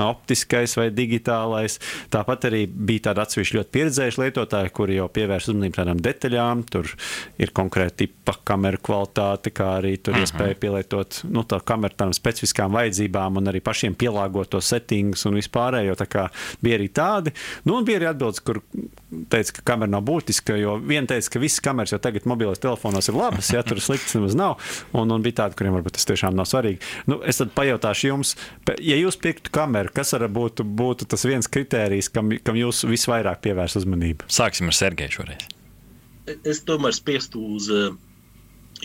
optiskais 0.08 0.76
vai 0.78 0.88
digitālais. 0.94 1.78
Tāpat 2.12 2.48
arī 2.50 2.64
bija 2.66 3.08
tādi 3.08 3.24
atsevišķi 3.24 3.58
ļoti 3.58 3.74
pieredzējuši 3.76 4.22
lietotāji, 4.24 4.74
kuri 4.74 4.98
jau 4.98 5.08
pievērš 5.12 5.52
uzmanību 5.52 5.78
tādām 5.78 6.02
detaļām. 6.02 6.66
Tur 6.72 6.90
ir 7.42 7.54
konkrēti 7.54 8.06
tipa 8.06 8.34
kameru 8.48 8.80
kvalitāte, 8.82 9.52
kā 9.54 9.76
arī 9.78 9.94
tur 10.00 10.16
Aha. 10.16 10.24
iespēja 10.26 10.58
pielietot 10.58 11.22
nu, 11.30 11.44
tā 11.48 11.60
kameru 11.66 11.94
tādām 11.96 12.16
specifiskām 12.16 12.74
vajadzībām 12.74 13.38
un 13.40 13.50
arī 13.52 13.62
pašiem 13.64 13.96
pielāgot 13.98 14.52
tos 14.52 14.70
settingus 14.72 15.26
un 15.28 15.36
vispārējo. 15.38 15.96
Tā 15.98 16.08
kā 16.10 16.26
bija 16.64 16.78
arī 16.80 16.88
tādi. 17.02 17.32
Nu, 17.66 17.76
un 17.78 17.86
bija 17.86 18.00
arī 18.00 18.08
atbildes, 18.12 18.42
kur 18.44 18.60
teica, 19.32 19.56
ka 19.58 19.64
kamera 19.72 19.90
nav 19.96 20.04
būtiska, 20.08 20.56
jo 20.60 20.76
viena 20.80 21.10
teica, 21.10 21.34
ka 21.34 21.42
visas 21.42 21.62
kameras 21.64 21.94
jau 21.94 22.00
tagad 22.02 22.28
mobilos 22.30 22.62
telefonos 22.62 23.10
ir 23.10 23.18
labas, 23.18 23.50
ja 23.54 23.64
tur 23.66 23.80
sliktas 23.82 24.14
nemaz 24.16 24.36
nav. 24.38 24.60
Un, 24.96 25.10
un 25.12 25.24
bija 25.24 25.42
tādi, 25.42 25.58
kuriem 25.58 25.76
varbūt 25.78 25.98
tas 25.98 26.08
tiešām 26.08 26.36
nav 26.38 26.48
svarīgi. 26.50 26.80
Nu, 27.10 27.20
es 27.28 27.40
tad 27.42 27.54
pajautāšu 27.56 28.12
jums, 28.12 28.36
ja 28.78 28.98
jūs 28.98 29.18
piektu 29.22 29.52
kameru, 29.54 29.92
kas 29.94 30.14
būtu, 30.32 30.66
būtu 30.66 31.08
tas 31.10 31.26
viens 31.28 31.50
kritērijs, 31.50 32.12
kam, 32.12 32.30
kam 32.44 32.58
jūs 32.58 32.84
visvairāk 32.88 33.42
pievērst 33.44 33.82
uzmanību? 33.82 34.30
Sāksim 34.32 34.70
ar 34.70 34.78
Sergeju 34.78 35.18
šoreiz. 35.18 35.50
Es 36.46 36.62
tomēr 36.62 36.94
spiestu 36.94 37.42
uz 37.56 37.66
uh, 37.72 37.96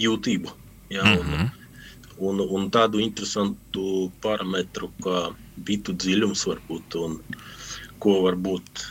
jūtību. 0.02 0.54
Ja, 0.90 1.04
mm 1.04 1.14
-hmm. 1.14 1.20
un, 1.20 1.32
mhm 1.38 1.68
un, 2.18 2.40
un 2.42 2.70
tādu 2.74 3.02
interesantu 3.04 4.10
parametru 4.24 4.90
kā 5.04 5.30
bitu 5.68 5.94
dziļums, 5.94 6.46
varbūt, 6.50 6.98
un 7.02 7.20
ko 8.04 8.22
varbūt 8.26 8.84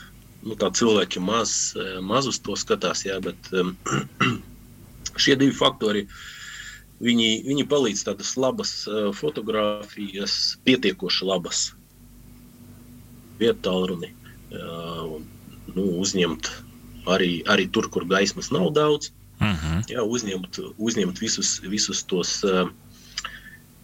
nu, 0.47 0.55
cilvēki 0.55 1.21
maz, 1.23 1.75
maz 2.01 2.27
uz 2.29 2.39
to 2.43 2.55
skatās. 2.59 3.05
Jā, 3.07 3.19
bet 3.23 3.51
um, 3.55 3.75
šie 5.23 5.37
divi 5.39 5.55
faktori. 5.55 6.07
Viņi, 7.03 7.43
viņi 7.45 7.67
palīdz 7.69 8.07
tādas 8.07 8.31
labas 8.41 8.71
uh, 8.89 9.11
fotografijas, 9.13 10.57
pietiekoši 10.65 11.27
labas 11.29 11.59
vietālruni, 13.37 14.09
uh, 14.57 15.19
nu, 15.75 15.83
uzņemt 16.01 16.49
arī, 17.13 17.43
arī 17.53 17.67
tur, 17.69 17.91
kur 17.93 18.07
gaismas 18.09 18.49
nav 18.53 18.71
daudz. 18.73 19.11
Uh 19.37 19.45
mhm. 19.45 19.57
-huh. 19.61 19.81
jā, 19.93 20.01
uzņemt, 20.01 20.59
uzņemt 20.77 21.21
visus, 21.21 21.59
visus 21.61 22.01
tos 22.03 22.41
uh, 22.43 22.71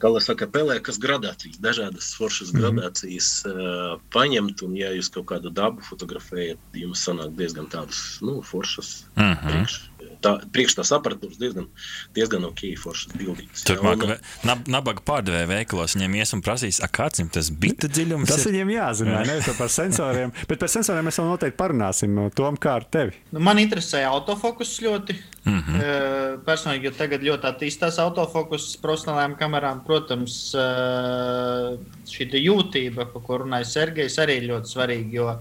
kā 0.04 0.12
lai 0.12 0.22
saka, 0.24 0.50
pelēkas 0.52 1.00
gradācijas, 1.00 1.62
dažādas 1.64 2.12
foršas 2.20 2.52
mm 2.52 2.60
-hmm. 2.60 2.82
gradācijas 2.82 3.30
uh, 3.48 4.02
paņemt, 4.16 4.66
un 4.68 4.76
ja 4.78 4.92
jūs 4.92 5.10
kaut 5.14 5.30
kādu 5.32 5.54
dabu 5.54 5.82
fotografējat, 5.88 6.60
jums 6.84 7.06
sanāk 7.08 7.36
diezgan 7.40 7.70
tādas, 7.72 8.04
nu, 8.22 8.42
foršas 8.42 9.06
mm 9.16 9.24
-hmm. 9.24 9.48
priekš. 9.48 9.80
Tā, 10.24 10.34
priekš 10.56 10.78
tās 10.80 10.92
aparatūras 10.96 11.40
diezgan, 11.42 11.68
diezgan 12.16 12.46
ok, 12.48 12.64
foršas 12.80 13.16
bildītas. 13.20 13.66
Turpmāk, 13.68 14.06
un, 14.08 14.14
nab, 14.48 14.64
nabaga 14.72 15.04
pārdevēja 15.06 15.50
veikalos 15.50 15.98
viņiem 15.98 16.16
ies 16.22 16.34
un 16.38 16.44
prasīs, 16.46 16.80
a 16.84 16.88
kāds 16.88 17.20
viņam 17.20 17.34
tas 17.36 17.52
bita 17.64 17.90
dziļums? 17.92 18.32
Tas 18.32 18.48
viņiem 18.48 18.72
jāzina, 18.74 19.18
jā. 19.20 19.26
nevis 19.34 19.60
par 19.60 19.72
sensoriem, 19.74 20.34
bet 20.50 20.64
par 20.64 20.72
sensoriem 20.72 21.10
mēs 21.10 21.20
vēl 21.20 21.30
noteikti 21.34 21.60
parunāsim, 21.60 22.24
Tom, 22.38 22.60
kā 22.62 22.78
ar 22.80 22.88
tevi. 22.88 23.18
Nu, 23.36 23.44
man 23.44 23.60
interesē 23.62 24.06
autofokus 24.10 24.78
ļoti. 24.84 25.20
Mm 25.44 25.60
-hmm. 25.60 26.44
Personīgi, 26.48 26.88
jo 26.88 26.92
tagad 26.96 27.24
ļoti 27.24 27.48
attīstās 27.50 28.00
autofokus 28.00 28.78
profesionālajām 28.80 29.36
kamerām. 29.36 29.84
Protams, 29.84 30.56
šī 32.08 32.30
jūtība, 32.40 33.12
par 33.12 33.22
ko 33.28 33.38
runāja 33.44 33.68
Sergejs, 33.68 34.18
arī 34.24 34.38
ir 34.40 34.50
ļoti 34.54 34.72
svarīga. 34.72 35.12
Jo 35.12 35.40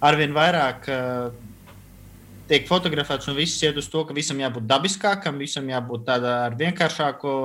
arvien 0.00 0.34
vairāk 0.34 0.90
tiek 2.50 2.66
fotografēts 2.68 3.28
un 3.30 3.36
viss 3.38 3.62
iet 3.64 3.76
uz 3.80 3.88
to, 3.92 4.04
ka 4.06 4.14
visam 4.16 4.40
jābūt 4.40 4.66
dabiskākam, 4.70 5.40
visam 5.42 5.68
jābūt 5.70 6.06
tādam 6.08 6.46
ar 6.46 6.56
vienkāršāku 6.58 7.36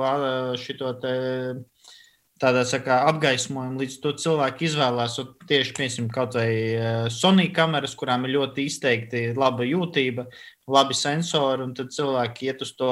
šito 0.62 0.96
te. 1.02 1.14
Tādā 2.42 2.64
sakā, 2.66 2.96
apgaismojuma 3.06 3.78
līdz 3.84 4.00
to 4.02 4.10
cilvēku 4.18 4.64
izvēlās. 4.66 5.14
Tieši 5.46 5.74
piemēram, 5.76 6.08
kaut 6.10 6.34
vai 6.34 6.48
Sony 7.14 7.44
kameras, 7.54 7.94
kurām 7.94 8.26
ir 8.26 8.32
ļoti 8.34 8.64
izteikti 8.66 9.20
laba 9.38 9.62
jūtība, 9.62 10.24
labi 10.74 10.96
sensori, 10.98 11.62
un 11.62 11.76
tad 11.78 11.94
cilvēki 11.94 12.50
iet 12.50 12.64
uz 12.66 12.74
to. 12.74 12.90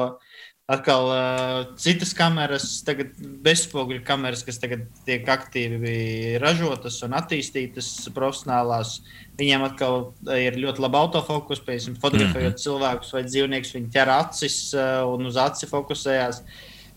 Atkal 0.71 1.09
uh, 1.11 1.77
citas 1.83 2.13
kameras, 2.15 2.65
tagad 2.87 3.17
bezspoguļu 3.43 4.05
kameras, 4.07 4.45
kas 4.47 4.61
tagad 4.63 4.85
tiek 5.07 5.27
aktīvi 5.27 6.37
ražotas 6.39 7.01
un 7.03 7.17
attīstītas 7.19 7.89
profesionālās. 8.15 9.01
Viņiem 9.41 9.65
atkal 9.67 10.13
ir 10.37 10.61
ļoti 10.63 10.85
labi 10.85 11.01
autofokus, 11.01 11.63
piemēram, 11.67 11.97
fotografējot 11.99 12.53
mm 12.53 12.55
-hmm. 12.55 12.65
cilvēkus 12.67 13.11
vai 13.17 13.25
dzīvniekus. 13.27 13.75
Viņi 13.79 13.91
ķer 13.97 14.13
acis 14.15 14.61
uh, 14.77 15.01
un 15.11 15.27
uz 15.27 15.41
aci 15.43 15.67
fokusējās. 15.67 16.45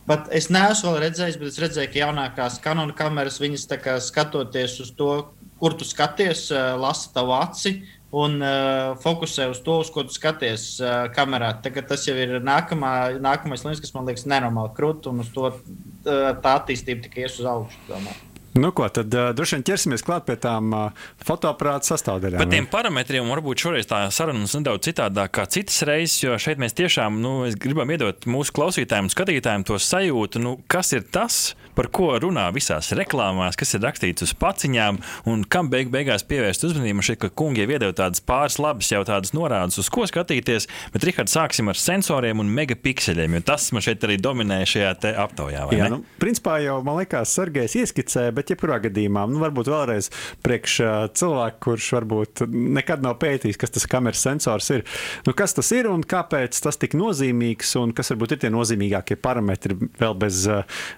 Pat 0.06 0.30
es 0.36 0.52
neesmu 0.54 0.94
redzējis, 1.00 1.40
bet 1.42 1.50
es 1.50 1.60
redzēju, 1.64 1.94
ka 1.94 2.02
jaunākās 2.04 2.62
kanāla 2.62 2.94
kameras, 2.94 3.42
viņas 3.42 3.66
skatoties 4.06 4.80
uz 4.86 4.94
to, 4.94 5.34
kur 5.58 5.74
tu 5.74 5.88
skaties, 5.88 6.52
uh, 6.52 6.76
lasa 6.78 7.10
tavu 7.16 7.34
aci 7.40 7.80
un 8.14 8.38
uh, 8.42 8.94
fokusē 9.02 9.48
uz 9.50 9.62
to, 9.66 9.80
uz 9.82 9.90
ko 9.94 10.04
tu 10.06 10.14
skaties 10.14 10.68
uh, 10.84 11.08
kamerā. 11.16 11.54
Tagad 11.66 11.90
tas 11.90 12.06
jau 12.06 12.16
ir 12.18 12.38
nākamā, 12.46 12.94
nākamais 13.24 13.66
līmenis, 13.66 13.82
kas 13.82 13.96
man 13.96 14.10
liekas 14.10 14.28
nenormāli 14.30 14.76
krūts, 14.78 15.10
un 15.10 15.24
uz 15.26 15.34
to 15.34 15.50
uh, 15.50 15.58
tā 16.06 16.60
attīstība 16.60 17.08
tikai 17.08 17.26
ies 17.26 17.42
uz 17.42 17.50
augšu. 17.50 17.82
Domāju. 17.90 18.33
Nu, 18.54 18.70
ko, 18.72 18.86
tad 18.94 19.14
uh, 19.18 19.32
droši 19.34 19.58
vien 19.58 19.66
ķersimies 19.66 20.04
klāt 20.06 20.28
pie 20.28 20.36
tām 20.38 20.74
uh, 20.78 21.06
fotoaparāta 21.26 21.90
sastāvdaļām. 21.90 22.38
Par 22.44 22.52
tiem 22.52 22.68
parametriem 22.70 23.32
varbūt 23.34 23.66
šoreiz 23.66 23.90
tā 23.90 24.04
saruna 24.14 24.46
būs 24.46 24.54
nedaudz 24.60 24.86
citādāk 24.92 25.34
kā 25.34 25.48
citas 25.50 25.80
reizes, 25.90 26.20
jo 26.22 26.38
šeit 26.38 26.62
mēs 26.62 26.78
tiešām 26.78 27.18
nu, 27.24 27.34
gribam 27.58 27.90
iedot 27.96 28.28
mūsu 28.30 28.54
klausītājiem 28.54 29.10
un 29.10 29.14
skatītājiem 29.14 29.66
to 29.66 29.80
sajūtu, 29.82 30.42
nu, 30.44 30.60
kas 30.70 30.94
ir 30.94 31.08
tas, 31.10 31.40
par 31.74 31.90
ko 31.94 32.12
runā 32.22 32.46
visās 32.54 32.92
reklāmās, 32.94 33.58
kas 33.58 33.74
ir 33.74 33.82
rakstīts 33.88 34.28
uz 34.28 34.34
paciņām 34.38 35.00
un 35.30 35.44
kam 35.50 35.72
beig 35.74 35.90
beigās 35.94 36.26
pievērst 36.30 36.68
uzmanību. 36.70 37.00
Man 37.00 37.08
šķiet, 37.08 37.22
ka 37.24 37.32
kungi 37.34 37.64
jau 37.64 37.74
iedod 37.74 37.98
tādas 37.98 38.22
pāris 38.22 38.60
labas 38.62 38.92
jau 38.94 39.02
tādas 39.08 39.34
norādes, 39.34 39.80
uz 39.82 39.90
ko 39.94 40.06
skatīties, 40.10 40.70
bet 40.94 41.08
Rihards 41.08 41.34
sāksim 41.34 41.74
ar 41.74 41.80
sensoriem 41.80 42.44
un 42.44 42.54
megapikseļiem, 42.54 43.40
jo 43.40 43.44
tas 43.50 43.72
man 43.74 43.86
šeit 43.86 44.06
arī 44.06 44.20
dominē 44.22 44.62
šajā 44.70 44.94
aptaujā. 45.26 45.66
Jā, 45.74 45.90
nu, 45.90 46.04
principā 46.22 46.60
jau 46.62 46.78
man 46.86 47.02
liekas, 47.02 47.34
Sergejs 47.34 47.78
ieskicēja, 47.82 48.36
bet 48.44 48.52
jebkurā 48.54 48.80
gadījumā, 48.84 49.24
nu, 49.32 49.40
varbūt 49.44 49.72
vēlreiz 49.72 50.10
priekš 50.44 50.78
cilvēku, 51.18 51.60
kurš 51.64 51.90
varbūt 51.96 52.44
nekad 52.52 53.04
nav 53.06 53.18
pētījis, 53.24 53.60
kas 53.62 53.74
tas 53.74 53.88
kameras 53.90 54.24
sensors 54.26 54.70
ir. 54.76 54.86
Nu, 55.28 55.36
kas 55.38 55.56
tas 55.56 55.72
ir 55.76 55.88
un 55.92 56.04
kāpēc 56.04 56.60
tas 56.66 56.80
tik 56.80 56.98
nozīmīgs 57.00 57.76
un 57.80 57.96
kas 57.96 58.12
varbūt 58.14 58.36
ir 58.36 58.44
tie 58.44 58.54
nozīmīgākie 58.54 59.18
parametri 59.20 59.78
vēl 60.00 60.18
bez 60.20 60.44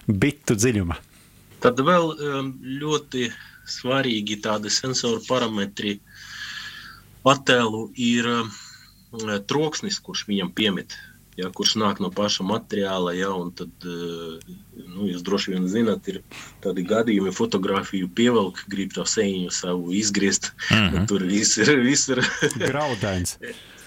bitu 0.06 0.58
dziļuma? 0.58 0.98
Tad 1.62 1.80
vēl 1.80 2.12
ļoti 2.82 3.30
svarīgi 3.66 4.40
tādi 4.44 4.70
sensoru 4.70 5.22
parametri 5.26 5.96
attēlu 7.26 7.88
ir 7.98 8.28
troksnis, 9.50 9.98
kurš 10.02 10.26
viņam 10.28 10.52
piemīt 10.54 10.98
ja, 11.36 11.50
kurš 11.52 11.76
nāk 11.80 12.00
no 12.02 12.10
paša 12.14 12.44
materiāla. 12.46 13.12
Ja, 13.16 13.30
tad, 13.56 13.72
eh, 13.84 14.56
nu, 14.82 15.06
jūs 15.10 15.24
droši 15.26 15.54
vien 15.54 15.68
zināt, 15.70 16.08
ir 16.12 16.22
tādi 16.64 16.84
gadījumi, 16.88 17.34
fotografiju 17.36 18.08
pievelk, 18.16 18.64
grib 18.72 18.94
to 18.96 19.06
sēņu 19.06 19.52
savu 19.54 19.92
izgriezt. 19.96 20.52
Mm 20.70 20.88
-hmm. 20.90 21.08
Tur 21.08 21.26
viss 21.28 21.58
ir, 21.58 21.74
viss 21.80 22.08
ir 22.08 22.22
graudains. 22.70 23.38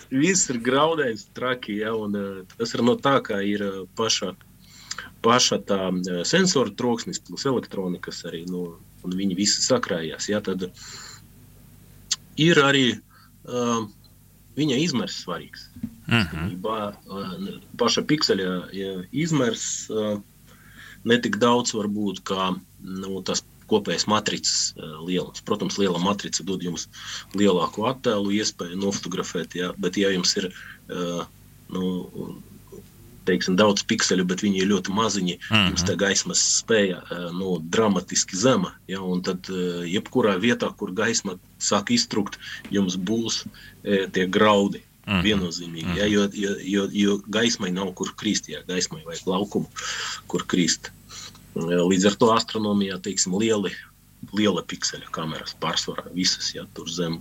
viss 0.09 0.49
ir 0.49 0.57
graudains, 0.57 1.27
traki. 1.33 1.79
Ja, 1.83 1.95
un, 1.95 2.15
eh, 2.15 2.45
tas 2.57 2.73
ir 2.73 2.83
no 2.83 2.95
tā, 2.95 3.19
kā 3.21 3.41
ir 3.45 3.61
eh, 3.61 3.85
paša, 3.95 4.35
paša 5.21 5.59
tā 5.65 5.79
sensora 6.25 6.69
troksnis 6.69 7.19
plus 7.19 7.45
elektronikas 7.45 8.23
arī. 8.25 8.45
Nu, 8.49 8.77
un 9.03 9.11
viņi 9.11 9.35
visi 9.35 9.61
sakrājās. 9.61 10.29
Ja, 10.29 10.41
tad 10.41 10.71
ir 12.37 12.59
arī 12.63 12.99
uh, 13.47 13.87
viņa 14.59 14.75
izmērs 14.75 15.23
svarīgs. 15.23 15.69
-hmm. 16.09 17.61
Paša 17.77 18.01
pikseļa 18.09 18.49
izmērs 19.11 19.89
ne 21.03 21.17
tik 21.23 21.37
daudz 21.37 21.73
varbūt 21.73 22.23
kā 22.27 22.51
nu, 22.81 23.21
tas 23.21 23.43
kopējais 23.69 24.07
matricas 24.09 24.73
lielums. 25.05 25.41
Protams, 25.45 25.77
liela 25.77 25.99
matrica 26.01 26.43
dod 26.43 26.63
jums 26.63 26.87
lielāku 27.37 27.85
attēlu, 27.85 28.31
iespēju 28.33 28.79
nofotografēt, 28.81 29.55
jā, 29.55 29.73
bet 29.77 29.97
ja 29.97 30.09
jums 30.09 30.35
ir 30.41 30.49
nu, 31.69 31.83
teiksim, 33.29 33.55
daudz 33.59 33.83
pikseli, 33.85 34.25
bet 34.25 34.41
viņi 34.41 34.63
ir 34.63 34.71
ļoti 34.71 34.89
maziņi. 34.95 35.35
Mm 35.37 35.55
-hmm. 35.55 35.67
Jums 35.69 35.85
tā 35.85 35.95
gaismas 35.95 36.41
spēja 36.63 37.03
nu, 37.37 37.59
dramatiski 37.61 38.35
zema. 38.35 38.73
Ja, 38.87 39.01
un 39.01 39.21
tad, 39.21 39.45
jebkurā 39.85 40.39
vietā, 40.41 40.73
kur 40.77 40.91
gaisma 40.91 41.37
sāk 41.59 41.91
iztrukt, 41.93 42.39
jums 42.71 42.97
būs 42.97 43.45
tie 43.83 44.25
graudi. 44.25 44.81
Mm. 45.09 45.23
Viennozīmīgi, 45.25 45.97
ja, 45.97 46.05
jo, 46.05 46.27
jo, 46.37 46.51
jo, 46.61 46.85
jo 46.93 47.13
gaismai 47.33 47.71
nav 47.73 47.95
kur 47.97 48.11
krist, 48.19 48.45
ja 48.51 48.61
gaismai 48.67 49.01
vajag 49.07 49.25
laukumu, 49.31 49.69
kur 50.29 50.43
krist. 50.45 50.91
Līdz 51.57 52.11
ar 52.11 52.17
to 52.21 52.29
astronomijā 52.35 52.99
teiksim, 53.01 53.33
lieli 53.41 53.73
liela 54.35 54.63
pikseļa 54.67 55.09
kameras 55.15 55.55
pārsvarā 55.63 56.09
visas, 56.13 56.51
ja 56.55 56.65
tur 56.75 56.89
zem. 56.91 57.19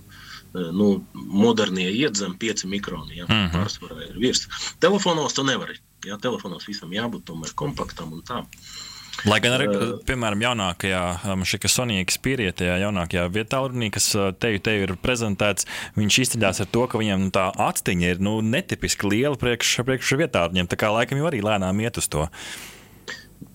Nu, 0.49 1.03
modernie 1.13 1.91
iet 1.93 2.17
zem 2.17 2.33
5 2.41 2.65
mikroni, 2.69 3.19
ja 3.19 3.27
mm 3.27 3.33
-hmm. 3.35 3.51
pārsvarā 3.53 4.07
ir 4.09 4.17
virs. 4.17 4.47
Telefonos 4.79 5.33
to 5.33 5.43
nevar. 5.43 5.75
Ja 6.05 6.17
telefonos 6.17 6.67
visam 6.67 6.89
jābūt 6.89 7.25
tomēr 7.27 7.53
kompaktam 7.55 8.13
un 8.13 8.23
tā. 8.23 8.45
Lai 9.27 9.39
gan 9.43 9.55
arī, 9.57 9.67
piemēram, 10.07 10.43
jaunākajā, 10.45 11.01
šī 11.49 11.59
Sonija 11.71 12.05
Xperia, 12.07 12.53
tajā 12.55 12.77
jaunākajā 12.85 13.25
vietā, 13.33 13.61
kas 13.95 14.09
te, 14.39 14.51
te 14.63 14.75
ir 14.85 14.93
prezentēts, 15.01 15.67
viņš 15.99 16.19
izceļas 16.23 16.63
ar 16.63 16.69
to, 16.71 16.85
ka 16.91 17.01
viņam 17.01 17.25
nu, 17.27 17.31
tā 17.35 17.49
actiņa 17.67 18.13
ir 18.13 18.21
nu, 18.23 18.37
netipiski 18.45 19.09
liela 19.11 19.39
priekš, 19.39 19.79
priekš 19.87 20.15
vietārņiem. 20.23 20.69
Tā 20.71 20.79
kā 20.79 20.91
laikam 20.93 21.19
jau 21.19 21.27
arī 21.31 21.41
lēnām 21.43 21.81
iet 21.83 21.99
uz 21.99 22.07
to. 22.11 22.29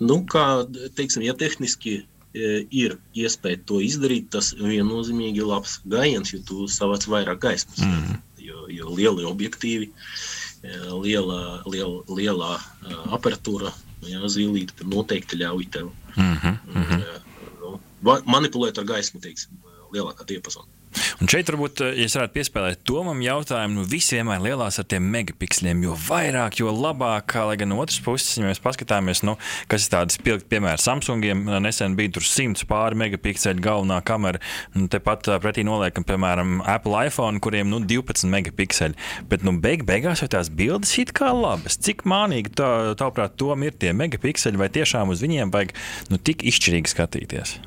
Nu, 0.00 0.20
kā 0.28 0.64
teiksim, 0.96 1.24
ja 1.24 1.36
tehniski 1.38 2.02
ir 2.34 2.98
iespēja 3.14 3.62
to 3.68 3.78
izdarīt, 3.84 4.30
tas 4.34 4.52
viennozīmīgi 4.58 5.40
ir 5.40 5.48
labs 5.48 5.78
gājiens, 5.86 6.34
jo 6.34 6.42
tu 6.44 6.68
savāc 6.70 7.06
vairāk 7.08 7.40
gaismas. 7.44 7.84
Mm. 7.86 8.20
Jo, 8.44 8.66
jo 8.68 8.90
lieli 8.92 9.24
objektīvi, 9.24 9.88
liela, 11.00 11.62
liela, 11.70 12.02
liela 12.10 12.56
aparatūra 13.14 13.70
Jā, 14.08 14.20
zīlīte 14.30 14.86
noteikti 14.90 15.38
ļauj 15.40 15.68
tev 15.70 15.90
mm 16.16 16.34
-hmm, 16.34 16.56
mm 16.74 16.82
-hmm. 16.82 17.20
Nu, 17.60 17.78
manipulēt 18.28 18.78
ar 18.78 18.84
gaismu, 18.84 19.20
teiksim, 19.20 19.50
lielākā 19.94 20.26
diapazona. 20.28 20.68
Un 21.22 21.30
šeit 21.30 21.48
varbūt, 21.50 21.80
eh, 21.84 21.98
ja 22.00 22.08
es 22.08 22.14
varētu 22.16 22.34
piespēlēt 22.36 22.82
Tomam 22.86 23.20
jautājumu, 23.24 23.80
nu 23.80 23.84
visi 23.88 24.16
vienmēr 24.18 24.42
lielās 24.44 24.78
ar 24.78 24.86
tiem 24.90 25.06
megapiksliem, 25.10 25.82
jo 25.86 25.96
vairāk, 26.08 26.58
jo 26.60 26.72
labāk, 26.74 27.34
lai 27.48 27.56
gan 27.60 27.70
no 27.72 27.80
otras 27.82 28.00
puses, 28.04 28.36
ja 28.38 28.46
mēs 28.46 28.62
paskatāmies, 28.62 29.24
nu, 29.26 29.36
kas 29.70 29.86
ir 29.86 29.94
tādas 29.96 30.20
pilgt, 30.22 30.48
piemēram, 30.52 30.80
Samsungiem, 30.84 31.44
nesen 31.64 31.96
bija 31.98 32.14
tur 32.16 32.26
100 32.26 32.66
pāri 32.70 32.98
megapikseli 33.00 33.62
galvenā 33.64 34.00
kamera, 34.06 34.42
un 34.74 34.88
tepat 34.92 35.28
eh, 35.28 35.40
pretī 35.42 35.66
noliekam, 35.66 36.06
piemēram, 36.06 36.60
Apple 36.70 37.06
iPhone, 37.08 37.42
kuriem, 37.44 37.70
nu, 37.72 37.82
12 37.82 38.30
megapikseli, 38.30 38.98
bet, 39.30 39.46
nu, 39.46 39.56
beig 39.58 39.86
beigās 39.88 40.24
jau 40.24 40.30
tās 40.30 40.50
bildes 40.50 40.94
it 41.02 41.14
kā 41.16 41.32
labas. 41.34 41.78
Cik 41.80 42.06
mānīgi 42.08 42.54
tā, 42.60 42.70
tavuprāt, 42.98 43.38
Tom 43.40 43.66
ir 43.66 43.74
tie 43.76 43.92
megapikseli, 43.96 44.60
vai 44.60 44.70
tiešām 44.72 45.10
uz 45.10 45.24
viņiem 45.24 45.54
vajag, 45.54 45.74
nu, 46.12 46.20
tik 46.22 46.46
izšķirīgi 46.46 46.94
skatīties? 46.94 47.58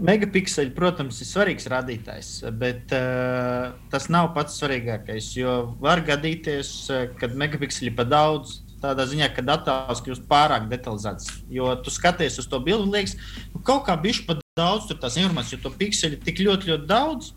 Megapikseli, 0.00 0.72
protams, 0.72 1.18
ir 1.20 1.28
svarīgs 1.28 1.66
rādītājs, 1.68 2.30
bet 2.56 2.92
uh, 2.96 3.74
tas 3.92 4.06
nav 4.12 4.30
pats 4.36 4.56
svarīgākais. 4.56 5.34
Jo 5.36 5.54
var 5.82 6.00
gadīties, 6.06 6.70
uh, 6.88 7.02
kad 7.20 7.34
megapikseli 7.36 7.90
ir 7.90 7.96
par 7.98 8.08
daudz, 8.08 8.60
tādā 8.80 9.04
ziņā, 9.10 9.28
ka 9.36 9.44
attēls 9.56 10.00
kļūst 10.06 10.24
pārāk 10.30 10.70
detalizēts. 10.70 11.42
Jo 11.52 11.74
tu 11.84 11.92
skaties 11.92 12.40
uz 12.40 12.48
to 12.48 12.62
bildi, 12.64 12.88
liekas, 12.94 13.16
nu, 13.52 13.60
kaut 13.66 13.84
kā 13.88 13.98
bišķi 14.00 14.24
par 14.30 14.40
daudz 14.56 14.88
tur 14.88 15.00
tās 15.02 15.18
informācijas, 15.20 15.58
jo 15.58 15.66
to 15.66 15.74
pikseli 15.82 16.16
ir 16.16 16.24
tik 16.24 16.40
ļoti, 16.46 16.72
ļoti 16.72 16.90
daudz. 16.90 17.34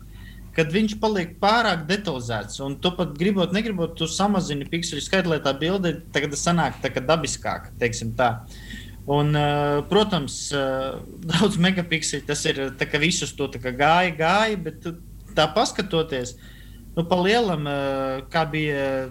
Kad 0.54 0.70
viņš 0.70 0.92
paliek 1.02 1.32
pārāk 1.42 1.82
detalizēts, 1.88 2.60
un 2.62 2.76
tu 2.78 2.92
pat 2.94 3.16
gribot, 3.18 3.50
negribot, 3.52 3.96
tu 3.98 4.06
samazini 4.06 4.68
pikseli 4.70 5.02
skaitu, 5.02 5.32
lai 5.32 5.40
tā 5.42 5.50
bilde 5.58 5.96
tagad 6.14 6.36
sanāk 6.38 6.78
tā 6.78 6.92
dabiskāka, 6.94 7.72
teiksim 7.80 8.12
tā. 8.14 8.28
Uh, 8.38 8.83
Un, 9.06 9.34
eh, 9.36 9.84
protams, 9.88 10.52
eh, 10.52 10.96
daudz 11.30 11.58
megapikseli 11.60 12.24
tas 12.24 12.44
ir 12.48 12.72
visus 13.00 13.34
to 13.36 13.48
gāja, 13.52 14.16
gāja, 14.16 14.56
bet 14.56 14.86
tā 15.36 15.48
paskatoties, 15.52 16.36
nu, 16.96 17.04
pa 17.04 17.16
lielam, 17.20 17.66
eh, 17.68 18.22
kā 18.32 18.48
bija. 18.50 19.10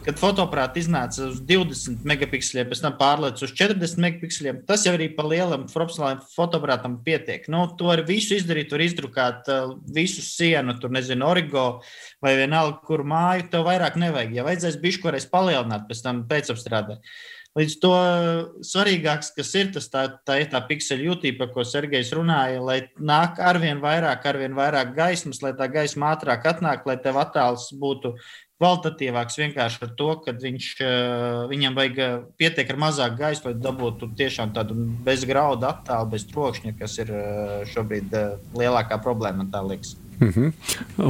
Kad 0.00 0.16
fotoaparāts 0.16 0.80
iznāca 0.80 1.26
uz 1.26 1.42
20 1.44 2.06
megapikseliem, 2.08 2.70
pēc 2.70 2.80
tam 2.80 2.94
pārlēca 2.96 3.44
uz 3.44 3.50
40 3.52 3.98
megapikseliem, 4.00 4.62
tas 4.64 4.86
jau 4.86 4.94
arī 4.96 5.10
pa 5.12 5.26
lielam 5.28 5.66
fotoaparātam 5.68 6.94
pietiek. 7.04 7.44
Nu, 7.52 7.66
to 7.76 7.90
var 7.90 8.00
visu 8.08 8.32
izdarīt, 8.32 8.72
var 8.72 8.80
izdrukāt 8.80 9.50
uh, 9.52 9.74
visu 9.92 10.24
sienu, 10.24 10.72
tur 10.80 10.88
nezinu, 10.96 11.26
origo 11.28 11.82
vai 12.24 12.32
vienalga, 12.38 12.80
kur 12.88 13.04
māju. 13.04 13.50
Tev 13.52 13.68
vairāk 13.68 14.00
nevajag. 14.00 14.32
Ja 14.38 14.46
vajadzēs 14.48 14.80
bišķi, 14.80 15.12
reiz 15.12 15.28
palielināt, 15.28 15.84
pēc 15.92 16.00
tam 16.06 16.24
pēcapstrādāt. 16.32 17.04
Līdz 17.58 17.72
to 17.82 17.94
svarīgāks, 18.62 19.32
kas 19.34 19.48
ir 19.58 19.72
tas 19.74 19.88
tā, 19.90 20.04
tā, 20.22 20.36
tā 20.52 20.60
pikseļu 20.68 21.08
jūtība, 21.08 21.48
ko 21.50 21.64
Sergejs 21.66 22.12
runāja, 22.14 22.60
lai 22.62 22.76
nāk 22.94 23.40
arvien 23.42 23.80
vairāk, 23.82 24.22
arvien 24.30 24.54
vairāk 24.54 24.92
gaismas, 24.94 25.42
lai 25.42 25.50
tā 25.58 25.66
gaisma 25.72 26.12
ātrāk 26.14 26.46
atnāk, 26.46 26.86
lai 26.86 26.94
tev 27.02 27.18
attēls 27.18 27.72
būtu 27.80 28.14
kvalitatīvāks 28.60 29.40
vienkārši 29.40 29.82
ar 29.86 29.92
to, 29.98 30.10
ka 30.22 30.34
viņš, 30.36 30.68
eh, 30.84 31.40
viņam 31.50 31.78
vajag 31.80 31.98
eh, 32.04 32.18
pietiek 32.38 32.70
ar 32.70 32.78
mazāk 32.84 33.16
gaisa, 33.18 33.48
lai 33.48 33.54
dabūtu 33.56 34.12
tiešām 34.20 34.52
tādu 34.54 34.76
bezgraudu 35.06 35.66
attēlu, 35.66 36.10
bez 36.12 36.28
trokšņa, 36.30 36.76
kas 36.78 36.98
ir 37.00 37.10
eh, 37.16 37.56
šobrīd 37.72 38.14
lielākā 38.54 39.00
problēma, 39.02 39.42
man 39.42 39.50
tā 39.50 39.64
liekas. 39.64 39.96
Mm 40.20 40.28
-hmm. 40.28 40.52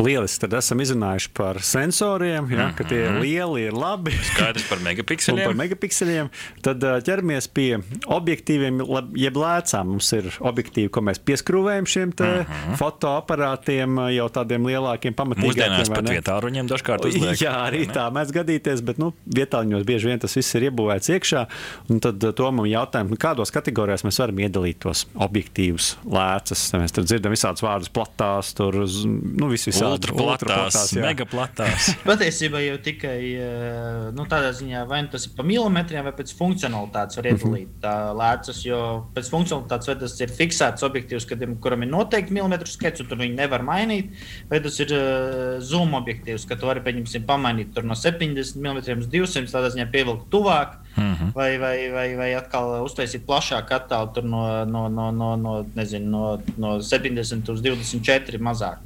Lieliski. 0.04 0.40
Tad 0.40 0.52
esam 0.52 0.80
izrunājuši 0.80 1.28
par 1.34 1.62
sensoriem, 1.62 2.50
ja, 2.50 2.58
mm 2.58 2.70
-hmm. 2.70 2.74
ka 2.74 2.84
tie 2.84 3.10
mhm. 3.10 3.20
lieli 3.20 3.62
ir 3.62 3.72
labi. 3.72 4.12
Skaidrs 4.22 4.68
par 4.68 4.78
megapikseliem. 4.78 5.46
par 5.48 5.54
megapikseliem. 5.54 6.28
Tad 6.62 6.82
ķeramies 6.82 7.48
pie 7.54 7.78
objektīviem, 8.06 8.80
jeb 9.14 9.36
lēcām. 9.36 9.84
Mums 9.84 10.12
ir 10.12 10.24
objektīvi, 10.40 10.88
ko 10.88 11.00
mēs 11.00 11.18
pieskrūvējam 11.24 11.86
šiem 11.86 12.08
mm 12.08 12.14
-hmm. 12.14 12.76
fotoaparātiem, 12.76 13.98
jau 14.14 14.28
tādiem 14.28 14.66
lielākiem, 14.66 15.14
pamatīgākiem. 15.14 15.48
Mūsdienās 15.48 15.90
pat 15.90 16.08
vietā 16.08 16.40
ruņiem 16.40 16.68
dažkārt 16.68 17.04
uzliek. 17.04 17.40
Jā, 17.40 17.54
arī 17.66 17.86
tā 17.86 18.10
mēdz 18.14 18.32
gadīties, 18.32 18.80
bet 18.80 18.98
nu, 18.98 19.12
vietā 19.36 19.64
viņos 19.64 19.84
bieži 19.84 20.06
vien 20.06 20.18
tas 20.18 20.36
viss 20.36 20.54
ir 20.54 20.70
iebūvēts 20.70 21.10
iekšā. 21.16 21.46
Un 21.88 22.00
tad 22.00 22.34
to 22.34 22.50
man 22.52 22.66
jautājums, 22.66 23.10
nu, 23.10 23.16
kādos 23.16 23.50
kategorijās 23.50 24.04
mēs 24.04 24.20
varam 24.22 24.38
iedalīt 24.38 24.78
tos 24.78 25.06
objektīvus 25.14 25.96
lēcas. 26.04 26.72
Mēs 26.78 26.92
tur 26.92 27.04
dzirdam 27.04 27.34
visādus 27.34 27.62
vārdus 27.62 27.92
platās, 27.92 28.54
tur 28.54 28.76
uz 28.84 28.99
nu, 29.08 29.48
visvisādi 29.52 30.10
ultraplatās, 30.10 30.92
megaplatās. 30.98 31.90
Patiesībā 32.08 32.62
jau 32.64 32.76
tikai 32.84 33.18
eh, 33.34 34.08
nu, 34.16 34.26
tādā 34.30 34.52
ziņā, 34.56 34.84
vai 34.90 35.02
nu 35.06 35.12
tas 35.12 35.26
ir 35.28 35.34
pa 35.36 35.46
milimetriem, 35.46 36.04
vai 36.06 36.14
pēc 36.16 36.34
funkcionalitātes 36.38 37.20
var 37.20 37.30
iedalīt 37.32 37.88
lēcas, 38.20 38.62
jo 38.66 38.80
pēc 39.16 39.30
funkcionalitātes 39.32 39.90
vai 39.90 39.96
tas 40.02 40.16
ir 40.20 40.34
fiksēts 40.36 40.86
objektīvs, 40.86 41.28
kad, 41.30 41.44
kuram 41.62 41.86
ir 41.86 41.92
noteikti 41.92 42.36
milimetru 42.36 42.70
skaits, 42.70 43.04
un 43.04 43.10
tur 43.10 43.20
viņi 43.20 43.38
nevar 43.38 43.64
mainīt, 43.66 44.12
vai 44.50 44.62
tas 44.64 44.78
ir 44.82 44.94
uh, 44.96 45.58
zoom 45.64 45.96
objektīvs, 45.98 46.46
ka 46.48 46.58
tu 46.60 46.68
vari, 46.70 46.84
pieņemsim, 46.84 47.26
pamainīt 47.28 47.80
no 47.86 47.96
70 47.98 48.60
mm 48.60 49.00
uz 49.00 49.10
200, 49.10 49.50
tādā 49.52 49.72
ziņā 49.74 49.88
pievilkt 49.92 50.30
tuvāk. 50.32 50.78
Mm 51.00 51.14
-hmm. 51.14 51.32
vai, 51.34 51.58
vai, 51.58 51.76
vai, 51.90 52.08
vai 52.16 52.30
atkal 52.34 52.84
uztaisīt 52.84 53.24
plašāku 53.26 53.74
attēlu 53.74 54.22
no, 54.22 54.64
no, 54.64 54.88
no, 54.88 55.10
no, 55.10 55.36
no, 55.36 55.54
nezinu, 55.74 56.10
no, 56.10 56.40
no 56.56 56.80
70 56.80 57.48
uz 57.52 57.62
24 57.62 58.38
mazāk. 58.38 58.78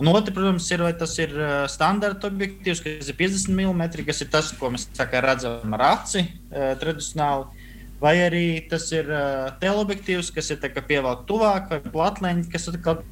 Un 0.00 0.08
otrs, 0.08 0.32
protams, 0.32 0.70
ir, 0.72 0.80
vai 0.80 0.92
tas 0.96 1.18
ir 1.20 1.32
uh, 1.36 1.66
standarta 1.68 2.30
objektīvs, 2.30 2.80
kas 2.80 3.08
ir 3.12 3.16
50 3.18 3.52
mm, 3.52 4.06
kas 4.06 4.22
ir 4.24 4.30
tas, 4.32 4.52
ko 4.56 4.70
mēs 4.72 4.86
kā, 4.96 5.20
redzam 5.20 5.74
ar 5.76 5.82
aci 5.90 6.22
uh, 6.24 6.72
tradicionāli. 6.80 7.66
Vai 8.00 8.14
arī 8.24 8.44
tas 8.70 8.86
ir 8.96 9.10
uh, 9.12 9.50
teleobjektīvs, 9.60 10.30
kas 10.32 10.48
ir 10.54 10.62
pievelkts 10.88 11.26
tuvāk, 11.28 11.68
vai 11.68 11.80
platleņķis, 11.84 12.48
kas 12.48 12.70
atkal 12.72 13.02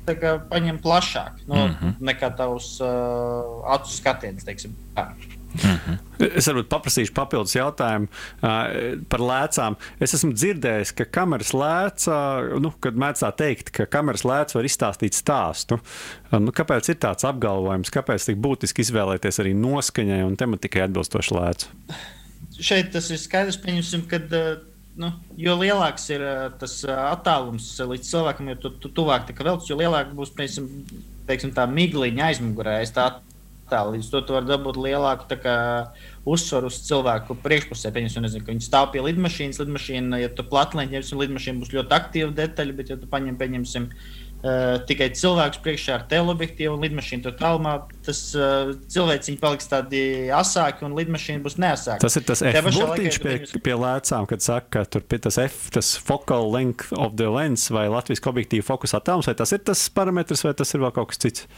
paņem 0.48 0.80
plašāk 0.80 1.44
no, 1.44 1.66
mm 1.66 1.74
-hmm. 1.74 1.98
nekā 2.00 2.32
tavs 2.36 2.78
uh, 2.80 3.60
acu 3.74 3.92
skatiens. 3.92 4.48
Teiksim, 4.48 4.72
tā. 4.96 5.10
-hmm. 5.54 5.98
Es 6.36 6.48
varbūt 6.50 6.68
paprasīšu 6.68 7.14
papildus 7.14 7.54
jautājumu 7.54 8.08
uh, 8.08 8.98
par 9.08 9.22
lēcām. 9.22 9.76
Es 10.02 10.14
esmu 10.16 10.32
dzirdējis, 10.34 10.92
ka 10.98 11.06
kameras 11.18 11.52
lēcā, 11.54 12.18
nu, 12.62 12.72
kad 12.82 12.98
mēdz 12.98 13.22
tā 13.22 13.30
teikt, 13.38 13.70
ka 13.74 13.86
kameras 13.86 14.26
lēcā 14.26 14.58
var 14.58 14.68
izstāstīt 14.68 15.14
stāstu. 15.14 15.78
Nu, 16.34 16.52
kāpēc 16.54 16.90
ir 16.90 16.98
tāds 17.00 17.26
apgalvojums, 17.28 17.92
kāpēc 17.94 18.26
tik 18.28 18.40
būtiski 18.44 18.84
izvēlēties 18.84 19.40
arī 19.44 19.54
noskaņai 19.58 20.24
un 20.26 20.34
tematikai 20.38 20.84
atbilstošu 20.88 21.38
lēcu? 21.38 21.70
Šeit 22.58 22.90
tas 22.92 23.10
ir 23.14 23.22
skaidrs, 23.22 23.60
pieņemsim, 23.62 24.08
kad. 24.10 24.26
Uh, 24.34 24.66
nu, 24.98 25.12
jo 25.38 25.54
lielāks 25.54 26.08
ir 26.10 26.24
uh, 26.26 26.48
tas 26.58 26.80
attālums 26.90 27.70
līdz 27.78 28.10
cilvēkam, 28.10 28.50
jo 28.50 28.58
tu, 28.64 28.74
tu 28.82 28.90
tuvāk 28.90 29.30
velc, 29.30 29.62
jo 29.70 29.78
lielāka 29.78 30.10
būs 30.18 30.34
teiksim, 30.34 30.66
teiksim, 31.30 31.54
tā 31.54 31.68
migliņa 31.70 32.32
aizmugurē. 32.32 32.80
Es 32.82 32.90
tā 32.96 33.12
attēlu. 33.68 33.96
Līdz 33.96 34.12
to 34.12 34.22
tu 34.24 34.36
vari 34.36 34.48
dabūt 34.48 34.80
lielāku 34.80 35.38
kā, 35.42 35.58
uzsvaru 36.28 36.72
uz 36.72 36.80
cilvēku 36.88 37.36
priekšpusē. 37.44 37.92
Pieņemsim, 37.92 38.24
nezinu, 38.24 38.44
ka 38.46 38.54
viņi 38.54 38.64
stāv 38.64 38.88
pie 38.94 39.04
lidmašīnas. 39.04 39.60
Lidmašīna, 39.62 40.22
ja 40.24 40.32
tu 40.32 40.46
platleņķi 40.48 40.96
ņemsim, 40.96 41.20
lidmašīna 41.24 41.62
būs 41.62 41.74
ļoti 41.76 41.98
aktīva 42.00 42.32
detaļa, 42.40 42.78
bet 42.80 42.94
ja 42.94 42.98
tu 43.00 43.10
paņem, 43.10 43.36
pieņemsim, 43.40 43.92
Uh, 44.38 44.76
tikai 44.86 45.08
cilvēks 45.18 45.58
priekšā 45.64 45.96
ar 45.96 46.02
teleobjektīvu 46.06 46.76
un 46.76 46.84
lidmašīnu 46.84 47.24
tur 47.24 47.32
tālumā, 47.40 47.72
tas 48.06 48.20
uh, 48.38 48.68
cilvēks 48.86 49.32
paliks 49.42 49.66
tādi 49.66 50.02
asāki 50.30 50.86
un 50.86 50.94
lidmašīna 50.94 51.42
būs 51.42 51.56
neasāka. 51.58 51.98
Tas 52.04 52.14
ir 52.20 52.22
tas 52.28 52.44
F-burtiņš 52.46 53.18
pie, 53.24 53.32
pie, 53.42 53.62
pie 53.66 53.74
lēcām, 53.74 54.28
kad 54.30 54.44
saka, 54.46 54.68
ka 54.76 54.84
tur 54.86 55.02
tas 55.10 55.40
F, 55.42 55.72
tas 55.74 55.90
focal 55.98 56.46
length 56.54 56.94
of 56.94 57.18
the 57.18 57.26
lens 57.26 57.66
vai 57.74 57.88
latviešu 57.90 58.30
objektīvu 58.30 58.68
fokusā 58.68 59.02
tālums, 59.02 59.26
vai 59.26 59.34
tas 59.42 59.56
ir 59.58 59.64
tas 59.66 59.82
parametrs 59.90 60.46
vai 60.46 60.54
tas 60.62 60.70
ir 60.70 60.86
vēl 60.86 60.94
kaut 60.94 61.10
kas 61.10 61.24
cits? 61.26 61.50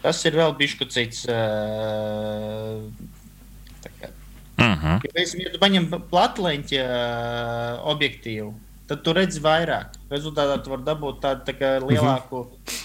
Tas 0.00 0.20
ir 0.24 0.36
vēl 0.40 0.54
bišķi 0.56 0.90
cits. 0.96 1.24
Uh, 1.28 2.84
Uh 4.60 4.76
-huh. 4.76 5.00
ja, 5.00 5.10
piemēram, 5.14 5.40
ja 5.40 5.50
tu 5.52 5.58
paņem 5.60 5.84
platleņķa 6.10 6.80
uh, 6.84 7.78
objektīvu, 7.88 8.50
tad 8.90 9.00
tu 9.06 9.14
redzi 9.16 9.40
vairāk. 9.40 9.94
Rezultātā 10.10 10.58
tu 10.60 10.70
vari 10.74 10.84
dabūt 10.84 11.22
tādu 11.22 11.46
tā 11.46 11.54
kā 11.56 11.70
lielāku 11.80 12.42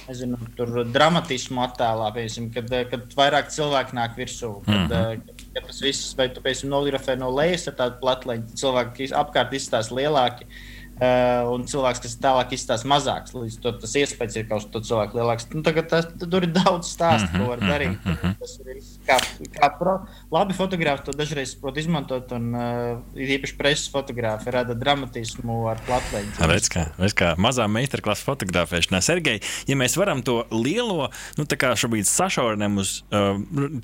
nezinu, 0.07 0.37
tur, 0.55 0.71
dramatismu 0.87 1.59
attēlā, 1.65 2.13
piemēram, 2.15 2.47
kad, 2.53 2.71
kad 2.93 3.17
vairāk 3.19 3.51
cilvēku 3.51 3.95
nāk 3.95 4.15
virsū. 4.15 4.53
Kad, 4.65 4.87
kad, 4.87 5.43
kad 5.57 5.67
tas 5.67 5.81
viss, 5.81 6.15
vai 6.15 6.29
tu 6.29 6.39
piemēram, 6.39 6.69
nografē 6.69 7.17
no 7.19 7.29
lejas 7.35 7.67
ar 7.67 7.75
tādu 7.81 7.99
platleņu, 7.99 8.55
cilvēki 8.55 9.11
apkārt 9.11 9.51
izstāsta 9.59 9.99
lielāki. 9.99 10.47
Uh, 10.47 10.74
un 10.95 11.65
cilvēks, 11.67 11.99
kas 12.05 12.15
tālāk 12.23 12.53
izstāsta 12.55 12.87
mazāks, 12.87 13.33
līdz 13.35 13.57
to, 13.63 13.73
tas 13.81 13.95
iespējas 13.99 14.37
ir 14.39 14.45
kaut 14.47 14.63
kas 14.63 14.71
tāds 14.71 14.91
cilvēks 14.91 15.17
lielāks. 15.17 15.47
Nu, 15.51 15.63
tagad 15.65 15.89
tas, 15.91 16.07
tur 16.21 16.45
ir 16.47 16.53
daudz 16.55 16.87
stāstu, 16.93 17.33
ko 17.35 17.49
var 17.49 17.63
darīt. 17.63 17.99
Tas 18.39 18.53
ir 18.63 18.79
kā, 19.07 19.17
kā 19.57 19.69
pro, 19.75 19.95
labi 20.31 20.55
fotografi 20.55 21.07
to 21.07 21.15
dažreiz 21.17 21.55
prot 21.59 21.79
izmantot, 21.81 22.31
un 22.37 22.55
uh, 22.55 23.01
īpaši 23.11 23.57
preses 23.59 23.91
fotografi 23.91 24.53
rada 24.55 24.75
dramatismu 24.77 25.65
ar 25.71 25.81
platleņu. 25.87 26.35
Redz, 26.51 26.69
kā, 26.71 26.85
redz, 27.01 27.17
kā 27.17 27.33
mazā 27.41 27.67
meistarklasa 27.71 28.25
fotografēšanā. 28.29 29.01
Sergei, 29.03 29.41
ja 29.67 29.79
mēs 29.79 29.97
varam 29.99 30.23
to 30.25 30.41
lielo, 30.53 31.09
nu 31.39 31.47
tā 31.49 31.59
kā 31.59 31.73
šobrīd 31.79 32.07
sašaurinām 32.09 32.79
uz, 32.81 33.01
uh, 33.11 33.35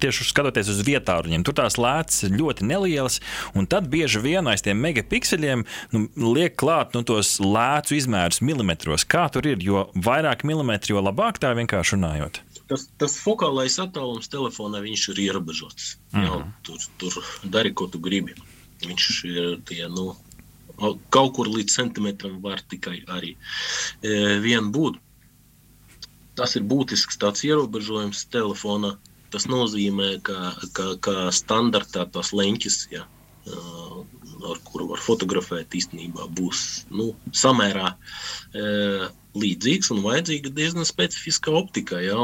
tieši 0.02 0.30
skatoties 0.32 0.72
uz 0.72 0.82
vietāruņiem, 0.88 1.44
tur 1.48 1.60
tās 1.60 1.76
lētas 1.82 2.24
ir 2.28 2.38
ļoti 2.40 2.72
nelielas, 2.72 3.20
un 3.58 3.68
tad 3.70 3.92
bieži 3.92 4.24
vien 4.24 4.48
aiz 4.48 4.64
tiem 4.64 4.80
megapikseļiem 4.80 5.68
nu, 5.92 6.06
liek 6.32 6.56
klāt, 6.60 6.96
nu, 6.96 7.01
nu, 7.02 7.08
tos 7.08 7.36
lēcu 7.42 7.98
izmērus 7.98 8.42
milimetros. 8.46 9.06
Kā 9.10 9.28
tur 9.34 9.50
ir? 9.50 9.62
Jo 9.66 9.90
vairāk 9.96 10.46
milimetri, 10.48 10.94
jo 10.96 11.04
labāk 11.04 11.42
tā 11.42 11.54
vienkārši 11.58 11.98
runājot. 11.98 12.42
Tas, 12.72 12.88
tas 13.02 13.18
fokālais 13.20 13.76
attālums 13.84 14.32
telefonā 14.32 14.80
ir 14.86 15.22
ierobežots. 15.26 15.98
Mm. 16.14 16.24
Jā, 16.24 16.42
tur, 16.64 16.90
tur 17.02 17.18
dari, 17.44 17.74
ko 17.76 17.90
tu 17.92 18.00
gribi. 18.00 18.38
Viņš 18.86 19.08
ir 19.28 19.58
tie, 19.68 19.84
nu, 19.92 20.14
kaut 21.14 21.36
kur 21.36 21.50
līdz 21.52 21.76
centimetram 21.76 22.40
var 22.42 22.62
tikai 22.72 23.02
arī 23.12 23.36
e, 23.36 24.40
vien 24.42 24.72
būt. 24.72 24.98
Tas 26.40 26.56
ir 26.56 26.64
būtisks 26.64 27.20
tāds 27.22 27.44
ierobežojums 27.46 28.24
telefonā. 28.32 28.96
Tas 29.32 29.46
nozīmē, 29.48 30.18
ka, 30.28 30.56
ka, 30.76 30.88
ka 31.04 31.30
standartā 31.36 32.08
tās 32.12 32.32
leņķis, 32.36 32.78
ja, 32.92 33.06
ar 34.48 34.62
kuru 34.66 34.88
var 34.92 35.02
fotografēt, 35.04 35.76
īstenībā 35.78 36.28
būs 36.38 36.64
nu, 36.94 37.12
samērā 37.36 37.94
e, 37.94 38.66
līdzīgs 39.38 39.92
un 39.96 40.02
vajadzīga 40.06 40.54
diezgan 40.58 40.88
specifiska 40.88 41.54
optika. 41.56 42.02
Ja, 42.04 42.18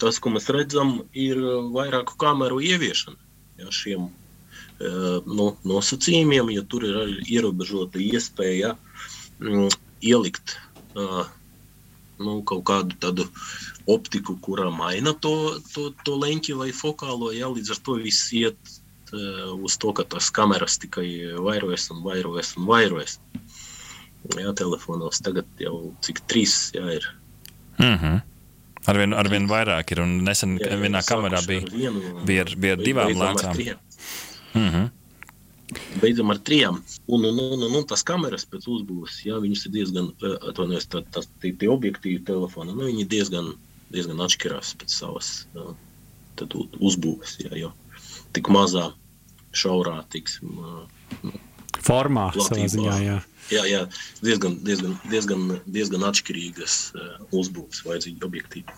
tas, 0.00 0.20
ko 0.22 0.32
mēs 0.34 0.48
redzam, 0.54 1.00
ir 1.12 1.40
vairāku 1.74 2.16
kameru 2.20 2.60
ieviešana 2.64 3.18
ja, 3.60 3.72
šiem 3.74 4.08
e, 4.08 4.12
nu, 5.26 5.50
nosacījumiem, 5.68 6.54
jo 6.56 6.64
tur 6.70 6.88
ir 6.88 7.02
arī 7.04 7.18
ierobežota 7.38 8.02
iespēja 8.02 8.76
m, 9.40 9.68
ielikt. 10.00 10.56
Uh, 10.90 11.22
nu, 12.20 12.40
kaut 12.46 12.64
kādu 12.68 12.96
tādu 13.00 13.26
optiku, 13.90 14.36
kurā 14.44 14.68
maina 14.74 15.14
to, 15.24 15.34
to, 15.72 15.88
to 16.04 16.16
leņķi 16.20 16.56
vai 16.58 16.70
fokālo. 16.76 17.32
Ja, 17.34 17.50
līdz 17.52 17.74
ar 17.74 17.82
to 17.86 17.96
viss 18.02 18.30
iet 18.36 18.79
uz 19.12 19.76
to, 19.80 19.92
ka 19.96 20.04
tās 20.04 20.30
kameras 20.34 20.78
tikai 20.82 21.06
vairojas 21.38 21.88
un 21.94 22.02
vairojas 22.04 22.54
un 22.58 22.66
vairojas. 22.68 23.18
Jā, 24.36 24.52
telefonos 24.56 25.22
tagad 25.24 25.48
jau 25.58 25.94
cik 26.04 26.20
trīs 26.28 26.70
jā, 26.76 26.84
ir. 26.98 27.06
Mm 27.78 27.96
-hmm. 27.96 28.20
Arvien, 28.86 29.14
arvien 29.14 29.48
vairāk 29.48 29.92
ir, 29.92 30.00
un 30.00 30.24
nesen 30.24 30.58
jā, 30.58 30.76
vienā 30.80 31.02
kamerā 31.04 31.40
bija, 31.46 31.64
vienu, 31.72 32.24
bija, 32.24 32.44
ar, 32.44 32.56
bija 32.56 32.72
ar 32.72 32.82
divām 32.84 33.12
lēcām. 33.12 33.76
Mm 34.54 34.68
-hmm. 34.68 34.90
Beidzam 36.00 36.30
ar 36.30 36.38
trijām. 36.38 36.82
Un, 37.06 37.24
un, 37.24 37.38
un, 37.38 37.62
un, 37.62 37.76
un 37.76 37.84
tās 37.86 38.02
kameras 38.02 38.46
pēc 38.46 38.66
uzbūves, 38.66 39.20
jā, 39.24 39.38
viņas 39.40 39.66
ir 39.66 39.72
diezgan, 39.72 40.12
atvainojos, 40.48 40.86
tā, 40.86 41.02
tā, 41.14 41.22
tie, 41.40 41.52
tie 41.52 41.68
objektīvi 41.68 42.24
telefoni, 42.24 42.72
nu, 42.72 42.84
viņi 42.84 43.06
diezgan, 43.08 43.52
diezgan 43.92 44.20
atšķirās 44.20 44.74
pēc 44.80 44.90
savas 44.90 45.46
jā, 45.54 45.62
uzbūves, 46.80 47.38
jā, 47.44 47.52
jo 47.56 47.72
tik 48.32 48.48
mazā 48.48 48.90
šaurā, 49.56 50.00
tiksim, 50.12 50.60
formā. 51.80 52.30
Ziņā, 52.36 52.96
jā. 53.04 53.18
Jā, 53.50 53.64
jā, 53.66 53.80
diezgan, 54.22 54.60
diezgan, 54.62 54.94
diezgan, 55.10 55.46
diezgan 55.66 56.04
atšķirīgas 56.06 56.74
uzbūves, 57.34 57.82
vajadzīgi 57.86 58.22
objektīvi. 58.28 58.76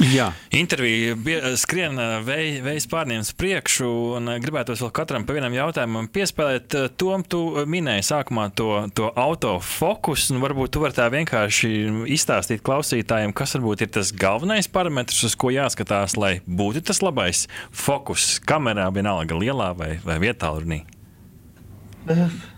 Jā. 0.00 0.30
Intervija 0.56 1.16
skrien 1.60 1.98
vējas 2.24 2.86
pārņēmis 2.88 3.32
priekšu, 3.36 3.88
un 4.16 4.30
gribētu 4.40 4.76
vēl 4.78 4.92
katram 4.94 5.26
pa 5.28 5.36
vienam 5.36 5.52
jautājumam 5.52 6.08
piespēlēt. 6.12 6.76
Tom, 7.00 7.24
tu 7.24 7.42
minēji 7.68 8.06
sākumā 8.08 8.48
to, 8.56 8.70
to 8.96 9.10
autofokus, 9.20 10.30
un 10.32 10.40
varbūt 10.44 10.72
tu 10.72 10.82
vari 10.84 10.96
tā 10.96 11.10
vienkārši 11.12 11.72
izstāstīt 12.16 12.64
klausītājiem, 12.64 13.34
kas 13.36 13.56
varbūt 13.58 13.84
ir 13.84 13.92
tas 13.98 14.14
galvenais 14.16 14.70
parametrs, 14.72 15.20
uz 15.28 15.36
ko 15.36 15.52
jāskatās, 15.52 16.16
lai 16.16 16.38
būtu 16.46 16.84
tas 16.88 17.02
labais 17.04 17.44
fokus 17.68 18.38
kamerā, 18.48 18.88
vienalga 18.94 19.36
lielā 19.36 19.72
vai, 19.76 19.92
vai 20.06 20.18
vietālrunī. 20.24 20.82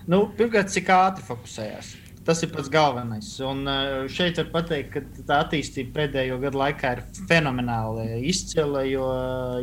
Nu, 0.09 0.25
pirmkārt, 0.38 0.70
cik 0.73 0.88
ātri 0.94 1.27
fokusējās. 1.27 1.94
Tas 2.25 2.41
ir 2.41 2.49
pats 2.55 2.71
galvenais. 2.73 3.27
Un 3.45 3.67
eh, 3.69 4.07
šeit 4.09 4.39
var 4.53 4.65
teikt, 4.69 4.95
ka 4.95 5.25
tā 5.29 5.43
attīstība 5.45 5.93
pēdējo 5.99 6.39
gadu 6.41 6.61
laikā 6.63 6.93
ir 6.97 7.03
fenomenāli 7.29 8.23
izcila. 8.31 8.85
Jo, 8.89 9.09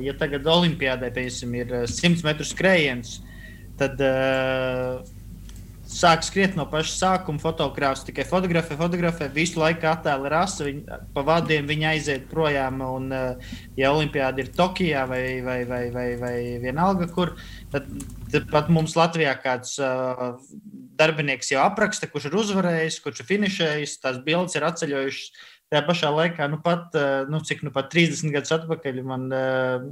ja 0.04 0.14
tagad 0.20 0.46
Olimpijādē 0.46 1.10
piemēram, 1.16 1.56
ir 1.58 1.74
100 1.90 2.12
eh, 2.12 2.22
metru 2.28 2.46
skrējiens, 2.46 3.16
tad 3.82 4.02
uh, 4.06 5.02
sāk 5.92 6.26
skriet 6.26 6.58
no 6.58 6.66
paša 6.72 6.94
sākuma. 6.96 7.42
Fotogrāfs 7.42 8.06
tikai 8.08 8.26
fotografē, 8.28 8.78
fotografē, 8.80 9.28
visu 9.34 9.60
laiku 9.62 9.90
attēlu 9.92 10.32
rasa, 10.32 10.66
viņa, 10.68 11.00
pa 11.16 11.26
vadiem 11.28 11.68
viņa 11.70 11.94
aiziet 11.96 12.28
projām. 12.32 12.82
Un, 12.86 13.12
ja 13.80 13.94
Olimpijāda 13.94 14.44
ir 14.44 14.54
Tokijā 14.56 15.06
vai, 15.10 15.24
vai, 15.46 15.62
vai, 15.70 15.84
vai, 15.94 16.08
vai 16.22 16.36
vienalga, 16.64 17.10
kur, 17.12 17.36
tad, 17.74 17.90
tad 18.32 18.50
pat 18.54 18.72
mums 18.74 18.98
Latvijā 19.00 19.36
kāds. 19.44 19.78
Uh, 19.82 20.40
darbinieks 21.02 21.52
jau 21.54 21.64
apraksta, 21.64 22.10
kurš 22.10 22.30
ir 22.30 22.38
uzvarējis, 22.42 23.00
kurš 23.04 23.24
ir 23.24 23.30
finišējis, 23.30 23.98
tās 24.04 24.22
bildes 24.26 24.58
ir 24.58 24.68
atceļojušas. 24.70 25.48
Tajā 25.72 25.86
pašā 25.88 26.10
laikā, 26.12 26.50
nu 26.52 26.60
pat, 26.64 26.90
eh, 27.00 27.24
nu, 27.32 27.40
cik 27.48 27.64
nu 27.64 27.72
pat 27.72 27.88
30 27.94 28.34
gadus 28.34 28.52
atpakaļ, 28.58 29.04
man, 29.08 29.30
eh, 29.32 29.86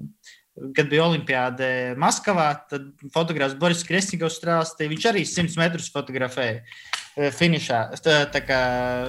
kad 0.76 0.89
bija 0.91 1.06
Olimpijāde 1.08 1.69
Maskavā, 2.00 2.48
tad 2.72 2.88
fotogrāfs 3.13 3.58
Boris 3.60 3.84
Kresņikovs 3.88 4.39
strāstīja, 4.41 4.91
viņš 4.93 5.10
arī 5.12 5.26
100 5.28 5.60
metrus 5.62 5.89
fotografēja 5.93 6.60
eh, 6.60 7.30
finišā, 7.36 7.82
tā, 8.06 8.22
tā 8.34 8.43
kā 8.45 8.62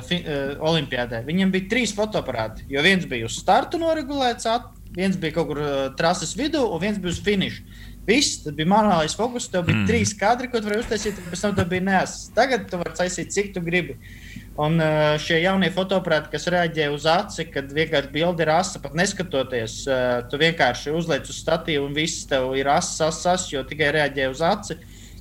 fi, 0.07 0.23
Olimpijādē. 0.71 1.25
Viņam 1.29 1.55
bija 1.55 1.71
trīs 1.75 1.95
fotoaparāti, 1.97 2.69
jo 2.71 2.83
viens 2.87 3.07
bija 3.11 3.29
uz 3.29 3.39
startu 3.43 3.81
noregulēts, 3.83 4.49
viens 4.97 5.19
bija 5.21 5.39
kaut 5.39 5.53
kur 5.53 5.63
trases 5.99 6.35
vidū, 6.39 6.65
un 6.67 6.83
viens 6.83 6.99
bija 7.03 7.15
uz 7.15 7.23
finišu. 7.25 7.65
Viss, 8.09 8.41
bija 8.57 8.69
manuālais 8.69 9.15
fokus. 9.17 9.49
Tev 9.53 9.67
bija 9.69 9.77
mm. 9.77 9.87
trīs 9.89 10.15
kadri, 10.19 10.49
ko 10.51 10.61
tu 10.61 10.71
vari 10.71 10.81
uztaisīt, 10.81 11.21
un 11.21 11.29
pēc 11.31 11.45
tam 11.45 11.57
tev 11.59 11.69
bija 11.71 11.85
nesis. 11.87 12.31
Tagad 12.37 12.67
tu 12.71 12.81
vari 12.81 12.97
taisīt, 12.97 13.33
cik 13.35 13.53
tu 13.55 13.63
gribi. 13.65 13.99
Un 14.61 14.77
uh, 14.77 15.15
šie 15.17 15.39
jaunie 15.41 15.71
fotoaparāti, 15.73 16.29
kas 16.35 16.49
reaģē 16.53 16.91
uz 16.93 17.07
aci, 17.09 17.47
kad 17.49 17.71
vienkārši 17.73 18.11
bilde 18.13 18.45
ir 18.45 18.51
asa, 18.53 18.81
pat 18.83 18.97
neskatoties, 18.99 19.77
uh, 19.89 20.19
tu 20.29 20.41
vienkārši 20.41 20.93
uzliec 20.99 21.31
uz 21.33 21.39
statīvu 21.41 21.87
un 21.87 21.95
viss 21.97 22.27
tev 22.29 22.53
ir 22.59 22.69
asa, 22.69 23.09
asa, 23.09 23.39
asa 23.39 23.55
jo 23.55 23.63
tikai 23.65 23.89
reaģē 23.97 24.29
uz 24.29 24.43
aci. 24.45 24.77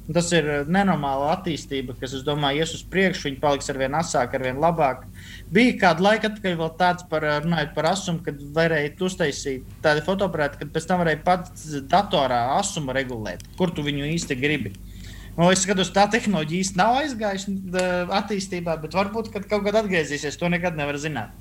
Tas 0.10 0.32
ir 0.34 0.48
nenormāla 0.66 1.36
attīstība, 1.36 1.94
kas, 2.00 2.16
es 2.18 2.24
domāju, 2.26 2.64
ies 2.64 2.72
uz 2.74 2.82
priekšu. 2.90 3.28
Viņi 3.28 3.40
paliks 3.44 3.70
ar 3.70 3.78
vien 3.78 3.94
asāk, 3.94 4.34
ar 4.34 4.46
vien 4.48 4.58
labāk. 4.58 5.04
Bija 5.54 5.76
kāda 5.84 6.08
laika 6.08 6.32
atpakaļ 6.32 6.56
vēl 6.58 6.72
tāds 6.80 7.06
par, 7.12 7.28
runājot 7.46 7.76
par 7.76 7.92
asumu, 7.92 8.24
kad 8.26 8.42
varēja 8.56 8.96
uztaisīt 9.06 9.68
tādu 9.86 10.02
fotoaparātu, 10.08 10.64
kad 10.64 10.74
pēc 10.74 10.90
tam 10.90 11.04
varēja 11.04 11.22
pats 11.28 11.68
datorā 11.92 12.42
asumu 12.58 12.98
regulēt, 12.98 13.46
kur 13.60 13.70
tu 13.70 13.86
viņu 13.86 14.10
īsti 14.16 14.40
gribi. 14.42 14.74
Nu, 15.40 15.48
es 15.54 15.62
skatos, 15.64 15.94
tā 15.96 16.04
tehnoloģija 16.12 16.66
īsti 16.66 16.80
nav 16.82 16.98
aizgājusi 17.00 17.54
attīstībā, 18.18 18.74
bet 18.82 18.98
varbūt 18.98 19.30
kaut 19.32 19.64
kad 19.64 19.78
atgriezīsies. 19.80 20.36
To 20.42 20.50
nekad 20.52 20.76
nevar 20.76 21.00
zināt. 21.00 21.32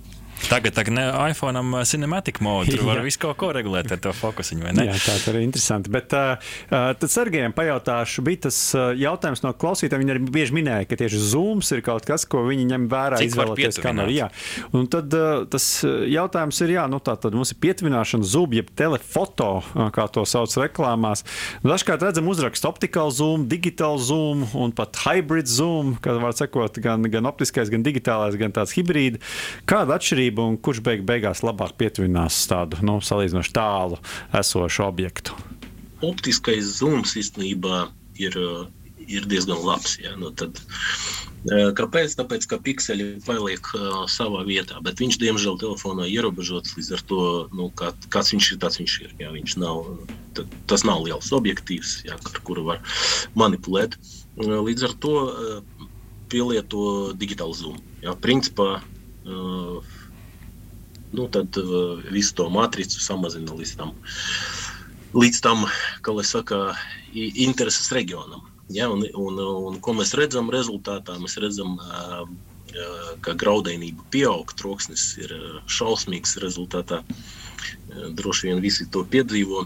Tagad, 0.47 0.73
tagad 0.73 0.95
ne, 0.95 1.05
iPhone 1.31 1.59
am 1.59 1.75
uh, 1.75 1.83
cinematic 1.85 2.39
mode. 2.41 2.71
Tur 2.71 2.87
var 2.87 3.01
visu 3.05 3.21
kaut 3.21 3.37
ko 3.41 3.51
regulēt 3.53 3.91
ar 3.93 4.01
to 4.01 4.13
ne? 4.13 4.85
Jā, 4.87 4.95
tā 5.03 5.17
ir 5.35 5.41
interesanti. 5.43 5.91
Bet 5.93 6.15
uh, 6.17 6.39
uh, 6.71 6.93
tad 6.97 7.11
Sergejam 7.13 7.53
pajautāšu, 7.57 8.23
bija 8.25 8.45
tas 8.47 8.59
uh, 8.79 8.93
jautājums 8.97 9.43
no 9.45 9.53
klausītājiem. 9.53 10.05
Viņi 10.05 10.15
arī 10.15 10.31
bieži 10.39 10.57
minēja, 10.57 10.87
ka 10.89 10.99
tieši 11.01 11.21
zooms 11.33 11.73
ir 11.75 11.83
kaut 11.85 12.07
kas, 12.09 12.25
ko 12.31 12.45
viņi 12.47 12.69
ņem 12.71 12.87
vērā, 12.93 13.21
izvēloties 13.27 13.81
kameru. 13.83 14.15
Jā, 14.15 14.31
un 14.73 14.87
tad 14.91 15.13
uh, 15.19 15.43
tas 15.51 15.67
jautājums 15.85 16.63
ir, 16.65 16.75
jā, 16.79 16.87
nu 16.89 17.03
tā 17.05 17.19
tad 17.21 17.37
mums 17.37 17.53
ir 17.53 17.61
pietuvināšana 17.67 18.29
zoom, 18.29 18.57
jeb 18.57 18.71
telefoto, 18.79 19.51
kā 19.95 20.07
to 20.15 20.25
sauc 20.29 20.55
reklāmās. 20.63 21.27
Dažkārt 21.67 22.07
redzam 22.07 22.31
uzrakstu 22.31 22.71
optical 22.71 23.13
zoom, 23.15 23.49
digital 23.51 23.99
zoom 24.01 24.47
un 24.57 24.73
pat 24.77 24.97
hybrid 25.05 25.51
zoom, 25.51 25.97
kā 26.05 26.17
var 26.23 26.37
sakot, 26.39 26.81
gan, 26.85 27.05
gan 27.11 27.29
optiskais, 27.29 27.73
gan 27.73 27.85
digitālais, 27.85 28.39
gan 28.41 28.55
tāds 28.55 28.77
hibrīd. 28.79 29.21
Kāda 29.69 29.99
atšķirība? 29.99 30.28
Atšķirība 30.29 30.45
un 30.45 30.59
kurš 30.59 30.83
beig 30.83 31.05
beigās 31.05 31.43
labāk 31.43 31.77
pietuvinās 31.79 32.47
tādu 32.49 32.79
nu, 32.83 33.01
salīdzinoši 33.01 33.53
tālu 33.53 33.99
esošu 34.33 34.85
objektu? 34.85 35.33
Optiskais 36.03 36.79
zooms 36.79 37.17
īstenībā 37.17 37.89
ir, 38.19 38.37
ir 39.09 39.27
diezgan 39.27 39.59
labs. 39.65 39.99
Ja? 39.99 40.17
Nu, 40.17 40.31
tad, 40.31 40.59
Kāpēc? 41.49 42.17
Tāpēc, 42.19 42.47
ka 42.51 42.59
pikseli 42.59 43.21
paliek 43.25 43.63
uh, 43.75 44.05
savā 44.11 44.43
vietā, 44.45 44.81
bet 44.83 44.99
viņš, 44.99 45.19
diemžēl, 45.23 45.57
telefonā 45.59 46.09
ierobežots. 46.11 46.75
Līdz 46.77 46.91
ar 46.97 47.03
to, 47.07 47.21
nu, 47.55 47.71
kā, 47.79 47.93
kāds 48.11 48.33
viņš 48.35 48.53
ir, 48.53 48.59
tāds 48.59 48.79
viņš 48.81 48.97
ir. 49.05 49.13
Jā, 49.23 49.31
viņš 49.33 49.55
nav, 49.63 49.87
tas 50.69 50.85
nav 50.85 51.07
liels 51.07 51.31
objektīvs, 51.33 52.03
jā, 52.11 52.19
ar 52.19 52.43
kuru 52.43 52.67
var 52.67 52.83
manipulēt. 53.39 53.97
Līdz 54.37 54.91
ar 54.91 54.99
to 54.99 55.15
uh, 55.31 55.87
pielieto 56.29 57.15
digitālu 57.17 57.55
zūmu. 57.55 57.81
Jā, 58.03 58.19
principā, 58.19 58.83
uh, 58.83 59.98
nu, 61.13 61.29
tad 61.33 61.57
uh, 61.61 61.99
visu 62.13 62.35
to 62.39 62.49
matricu 62.53 63.01
samazina 63.01 63.57
līdz 63.57 63.75
tam, 63.81 63.95
līdz 65.17 65.41
tam 65.45 65.65
kā 66.05 66.15
lai 66.15 66.27
saka, 66.27 66.73
intereses 67.15 67.93
reģionam. 67.95 68.45
Ja, 68.69 68.91
un, 68.93 69.05
un, 69.17 69.39
un 69.41 69.79
ko 69.81 69.95
mēs 69.97 70.13
redzam 70.19 70.51
rezultātā? 70.53 71.17
Mēs 71.23 71.39
redzam, 71.41 71.79
ka 73.25 73.33
graudainība 73.41 74.05
pieaug, 74.13 74.53
troksnis 74.61 75.15
ir 75.21 75.33
šausmīgs 75.73 76.37
rezultātā. 76.43 77.01
Droši 78.19 78.51
vien 78.51 78.61
visi 78.61 78.85
to 78.93 79.07
piedzīvo. 79.09 79.65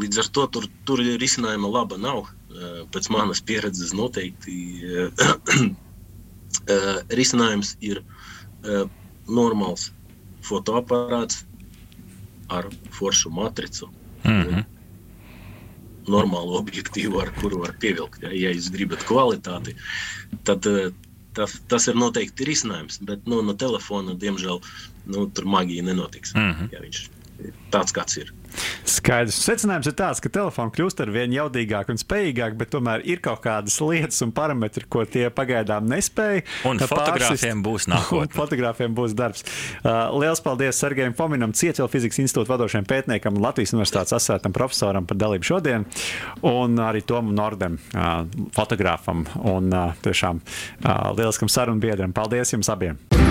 Līdz 0.00 0.22
ar 0.22 0.30
to 0.32 0.46
tur, 0.56 0.68
tur 0.88 1.04
risinājuma 1.20 1.70
laba 1.76 2.00
nav. 2.00 2.30
Pēc 2.94 3.10
manas 3.12 3.42
pieredzes 3.44 3.92
noteikti 3.92 4.56
risinājums 7.20 7.76
ir 7.84 8.00
normāls 9.28 9.90
fotoaparāts 10.44 11.44
ar 12.52 12.68
foršu 12.92 13.32
matricu. 13.32 13.90
Mm 14.24 14.42
-hmm 14.42 14.64
normālu 16.10 16.58
objektīvu, 16.58 17.20
ar 17.22 17.32
kuru 17.38 17.62
var 17.64 17.74
pievilkt. 17.80 18.22
Ja, 18.24 18.32
ja 18.34 18.52
jūs 18.52 18.70
gribat 18.74 19.04
kvalitāti, 19.08 19.74
tad 20.44 20.66
eh, 20.68 20.90
tas, 21.36 21.56
tas 21.70 21.88
ir 21.90 21.98
noteikti 21.98 22.46
risinājums. 22.48 23.00
Bet 23.08 23.28
nu, 23.30 23.40
no 23.46 23.56
telefona, 23.58 24.16
diemžēl, 24.20 24.60
nu, 25.14 25.26
tur 25.34 25.48
maģija 25.48 25.86
nenotiks. 25.88 26.34
Mm 26.36 26.50
-hmm. 26.52 26.72
ja 26.72 26.82
viņš 26.84 27.04
tāds, 27.74 27.94
kāds 27.94 28.18
ir. 28.20 28.32
Skaidrs. 28.86 29.36
Secinājums 29.42 29.88
ir 29.90 29.96
tāds, 29.98 30.20
ka 30.22 30.30
telefoni 30.32 30.72
kļūst 30.76 31.00
ar 31.02 31.10
vien 31.14 31.32
jaudīgāk 31.34 31.90
un 31.90 31.98
spējīgāk, 32.00 32.56
bet 32.60 32.70
tomēr 32.74 33.02
ir 33.08 33.22
kaut 33.24 33.42
kādas 33.44 33.76
lietas 33.82 34.20
un 34.24 34.30
parametri, 34.36 34.86
ko 34.90 35.02
tie 35.08 35.26
pagaidām 35.34 35.88
nespēja. 35.90 36.44
Un 36.68 36.82
fotogrāfiem 36.82 37.64
būs 37.64 37.88
nākotnē. 37.90 38.30
fotogrāfiem 38.40 38.94
būs 38.96 39.16
darbs. 39.18 39.44
Uh, 39.82 40.14
Lielas 40.20 40.42
paldies 40.44 40.78
Sergejam 40.80 41.16
Fominam, 41.18 41.54
Cietvielu 41.56 41.90
fizikas 41.90 42.20
institūta 42.22 42.54
vadošajam 42.54 42.88
pētniekam, 42.90 43.40
Latvijas 43.42 43.74
universitātes 43.74 44.14
asētam 44.20 44.54
profesoram 44.54 45.08
par 45.08 45.18
dalību 45.20 45.50
šodien, 45.50 45.88
un 46.46 46.78
arī 46.84 47.02
Tomam 47.06 47.34
Nordem, 47.34 47.80
uh, 47.96 48.22
fotogrāfam 48.54 49.26
un 49.42 49.72
uh, 49.72 49.98
tiešām 50.04 50.40
uh, 50.44 51.10
lieliskam 51.16 51.50
sarunbiedram. 51.50 52.14
Paldies 52.14 52.54
jums 52.54 52.70
abiem! 52.72 53.23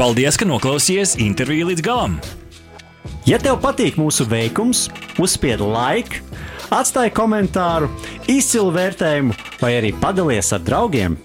Paldies, 0.00 0.38
ka 0.40 0.46
noklausījāties 0.48 1.18
interviju 1.20 1.66
līdz 1.68 1.82
galam! 1.84 2.14
Ja 3.28 3.36
tev 3.36 3.58
patīk 3.60 3.98
mūsu 4.00 4.24
veikums, 4.24 4.86
uzspiediet 5.20 5.60
like, 5.60 6.22
atstāj 6.72 7.10
komentāru, 7.12 7.90
izcilu 8.24 8.72
vērtējumu 8.72 9.36
vai 9.60 9.74
arī 9.76 9.90
padalies 10.00 10.54
ar 10.56 10.64
draugiem. 10.64 11.18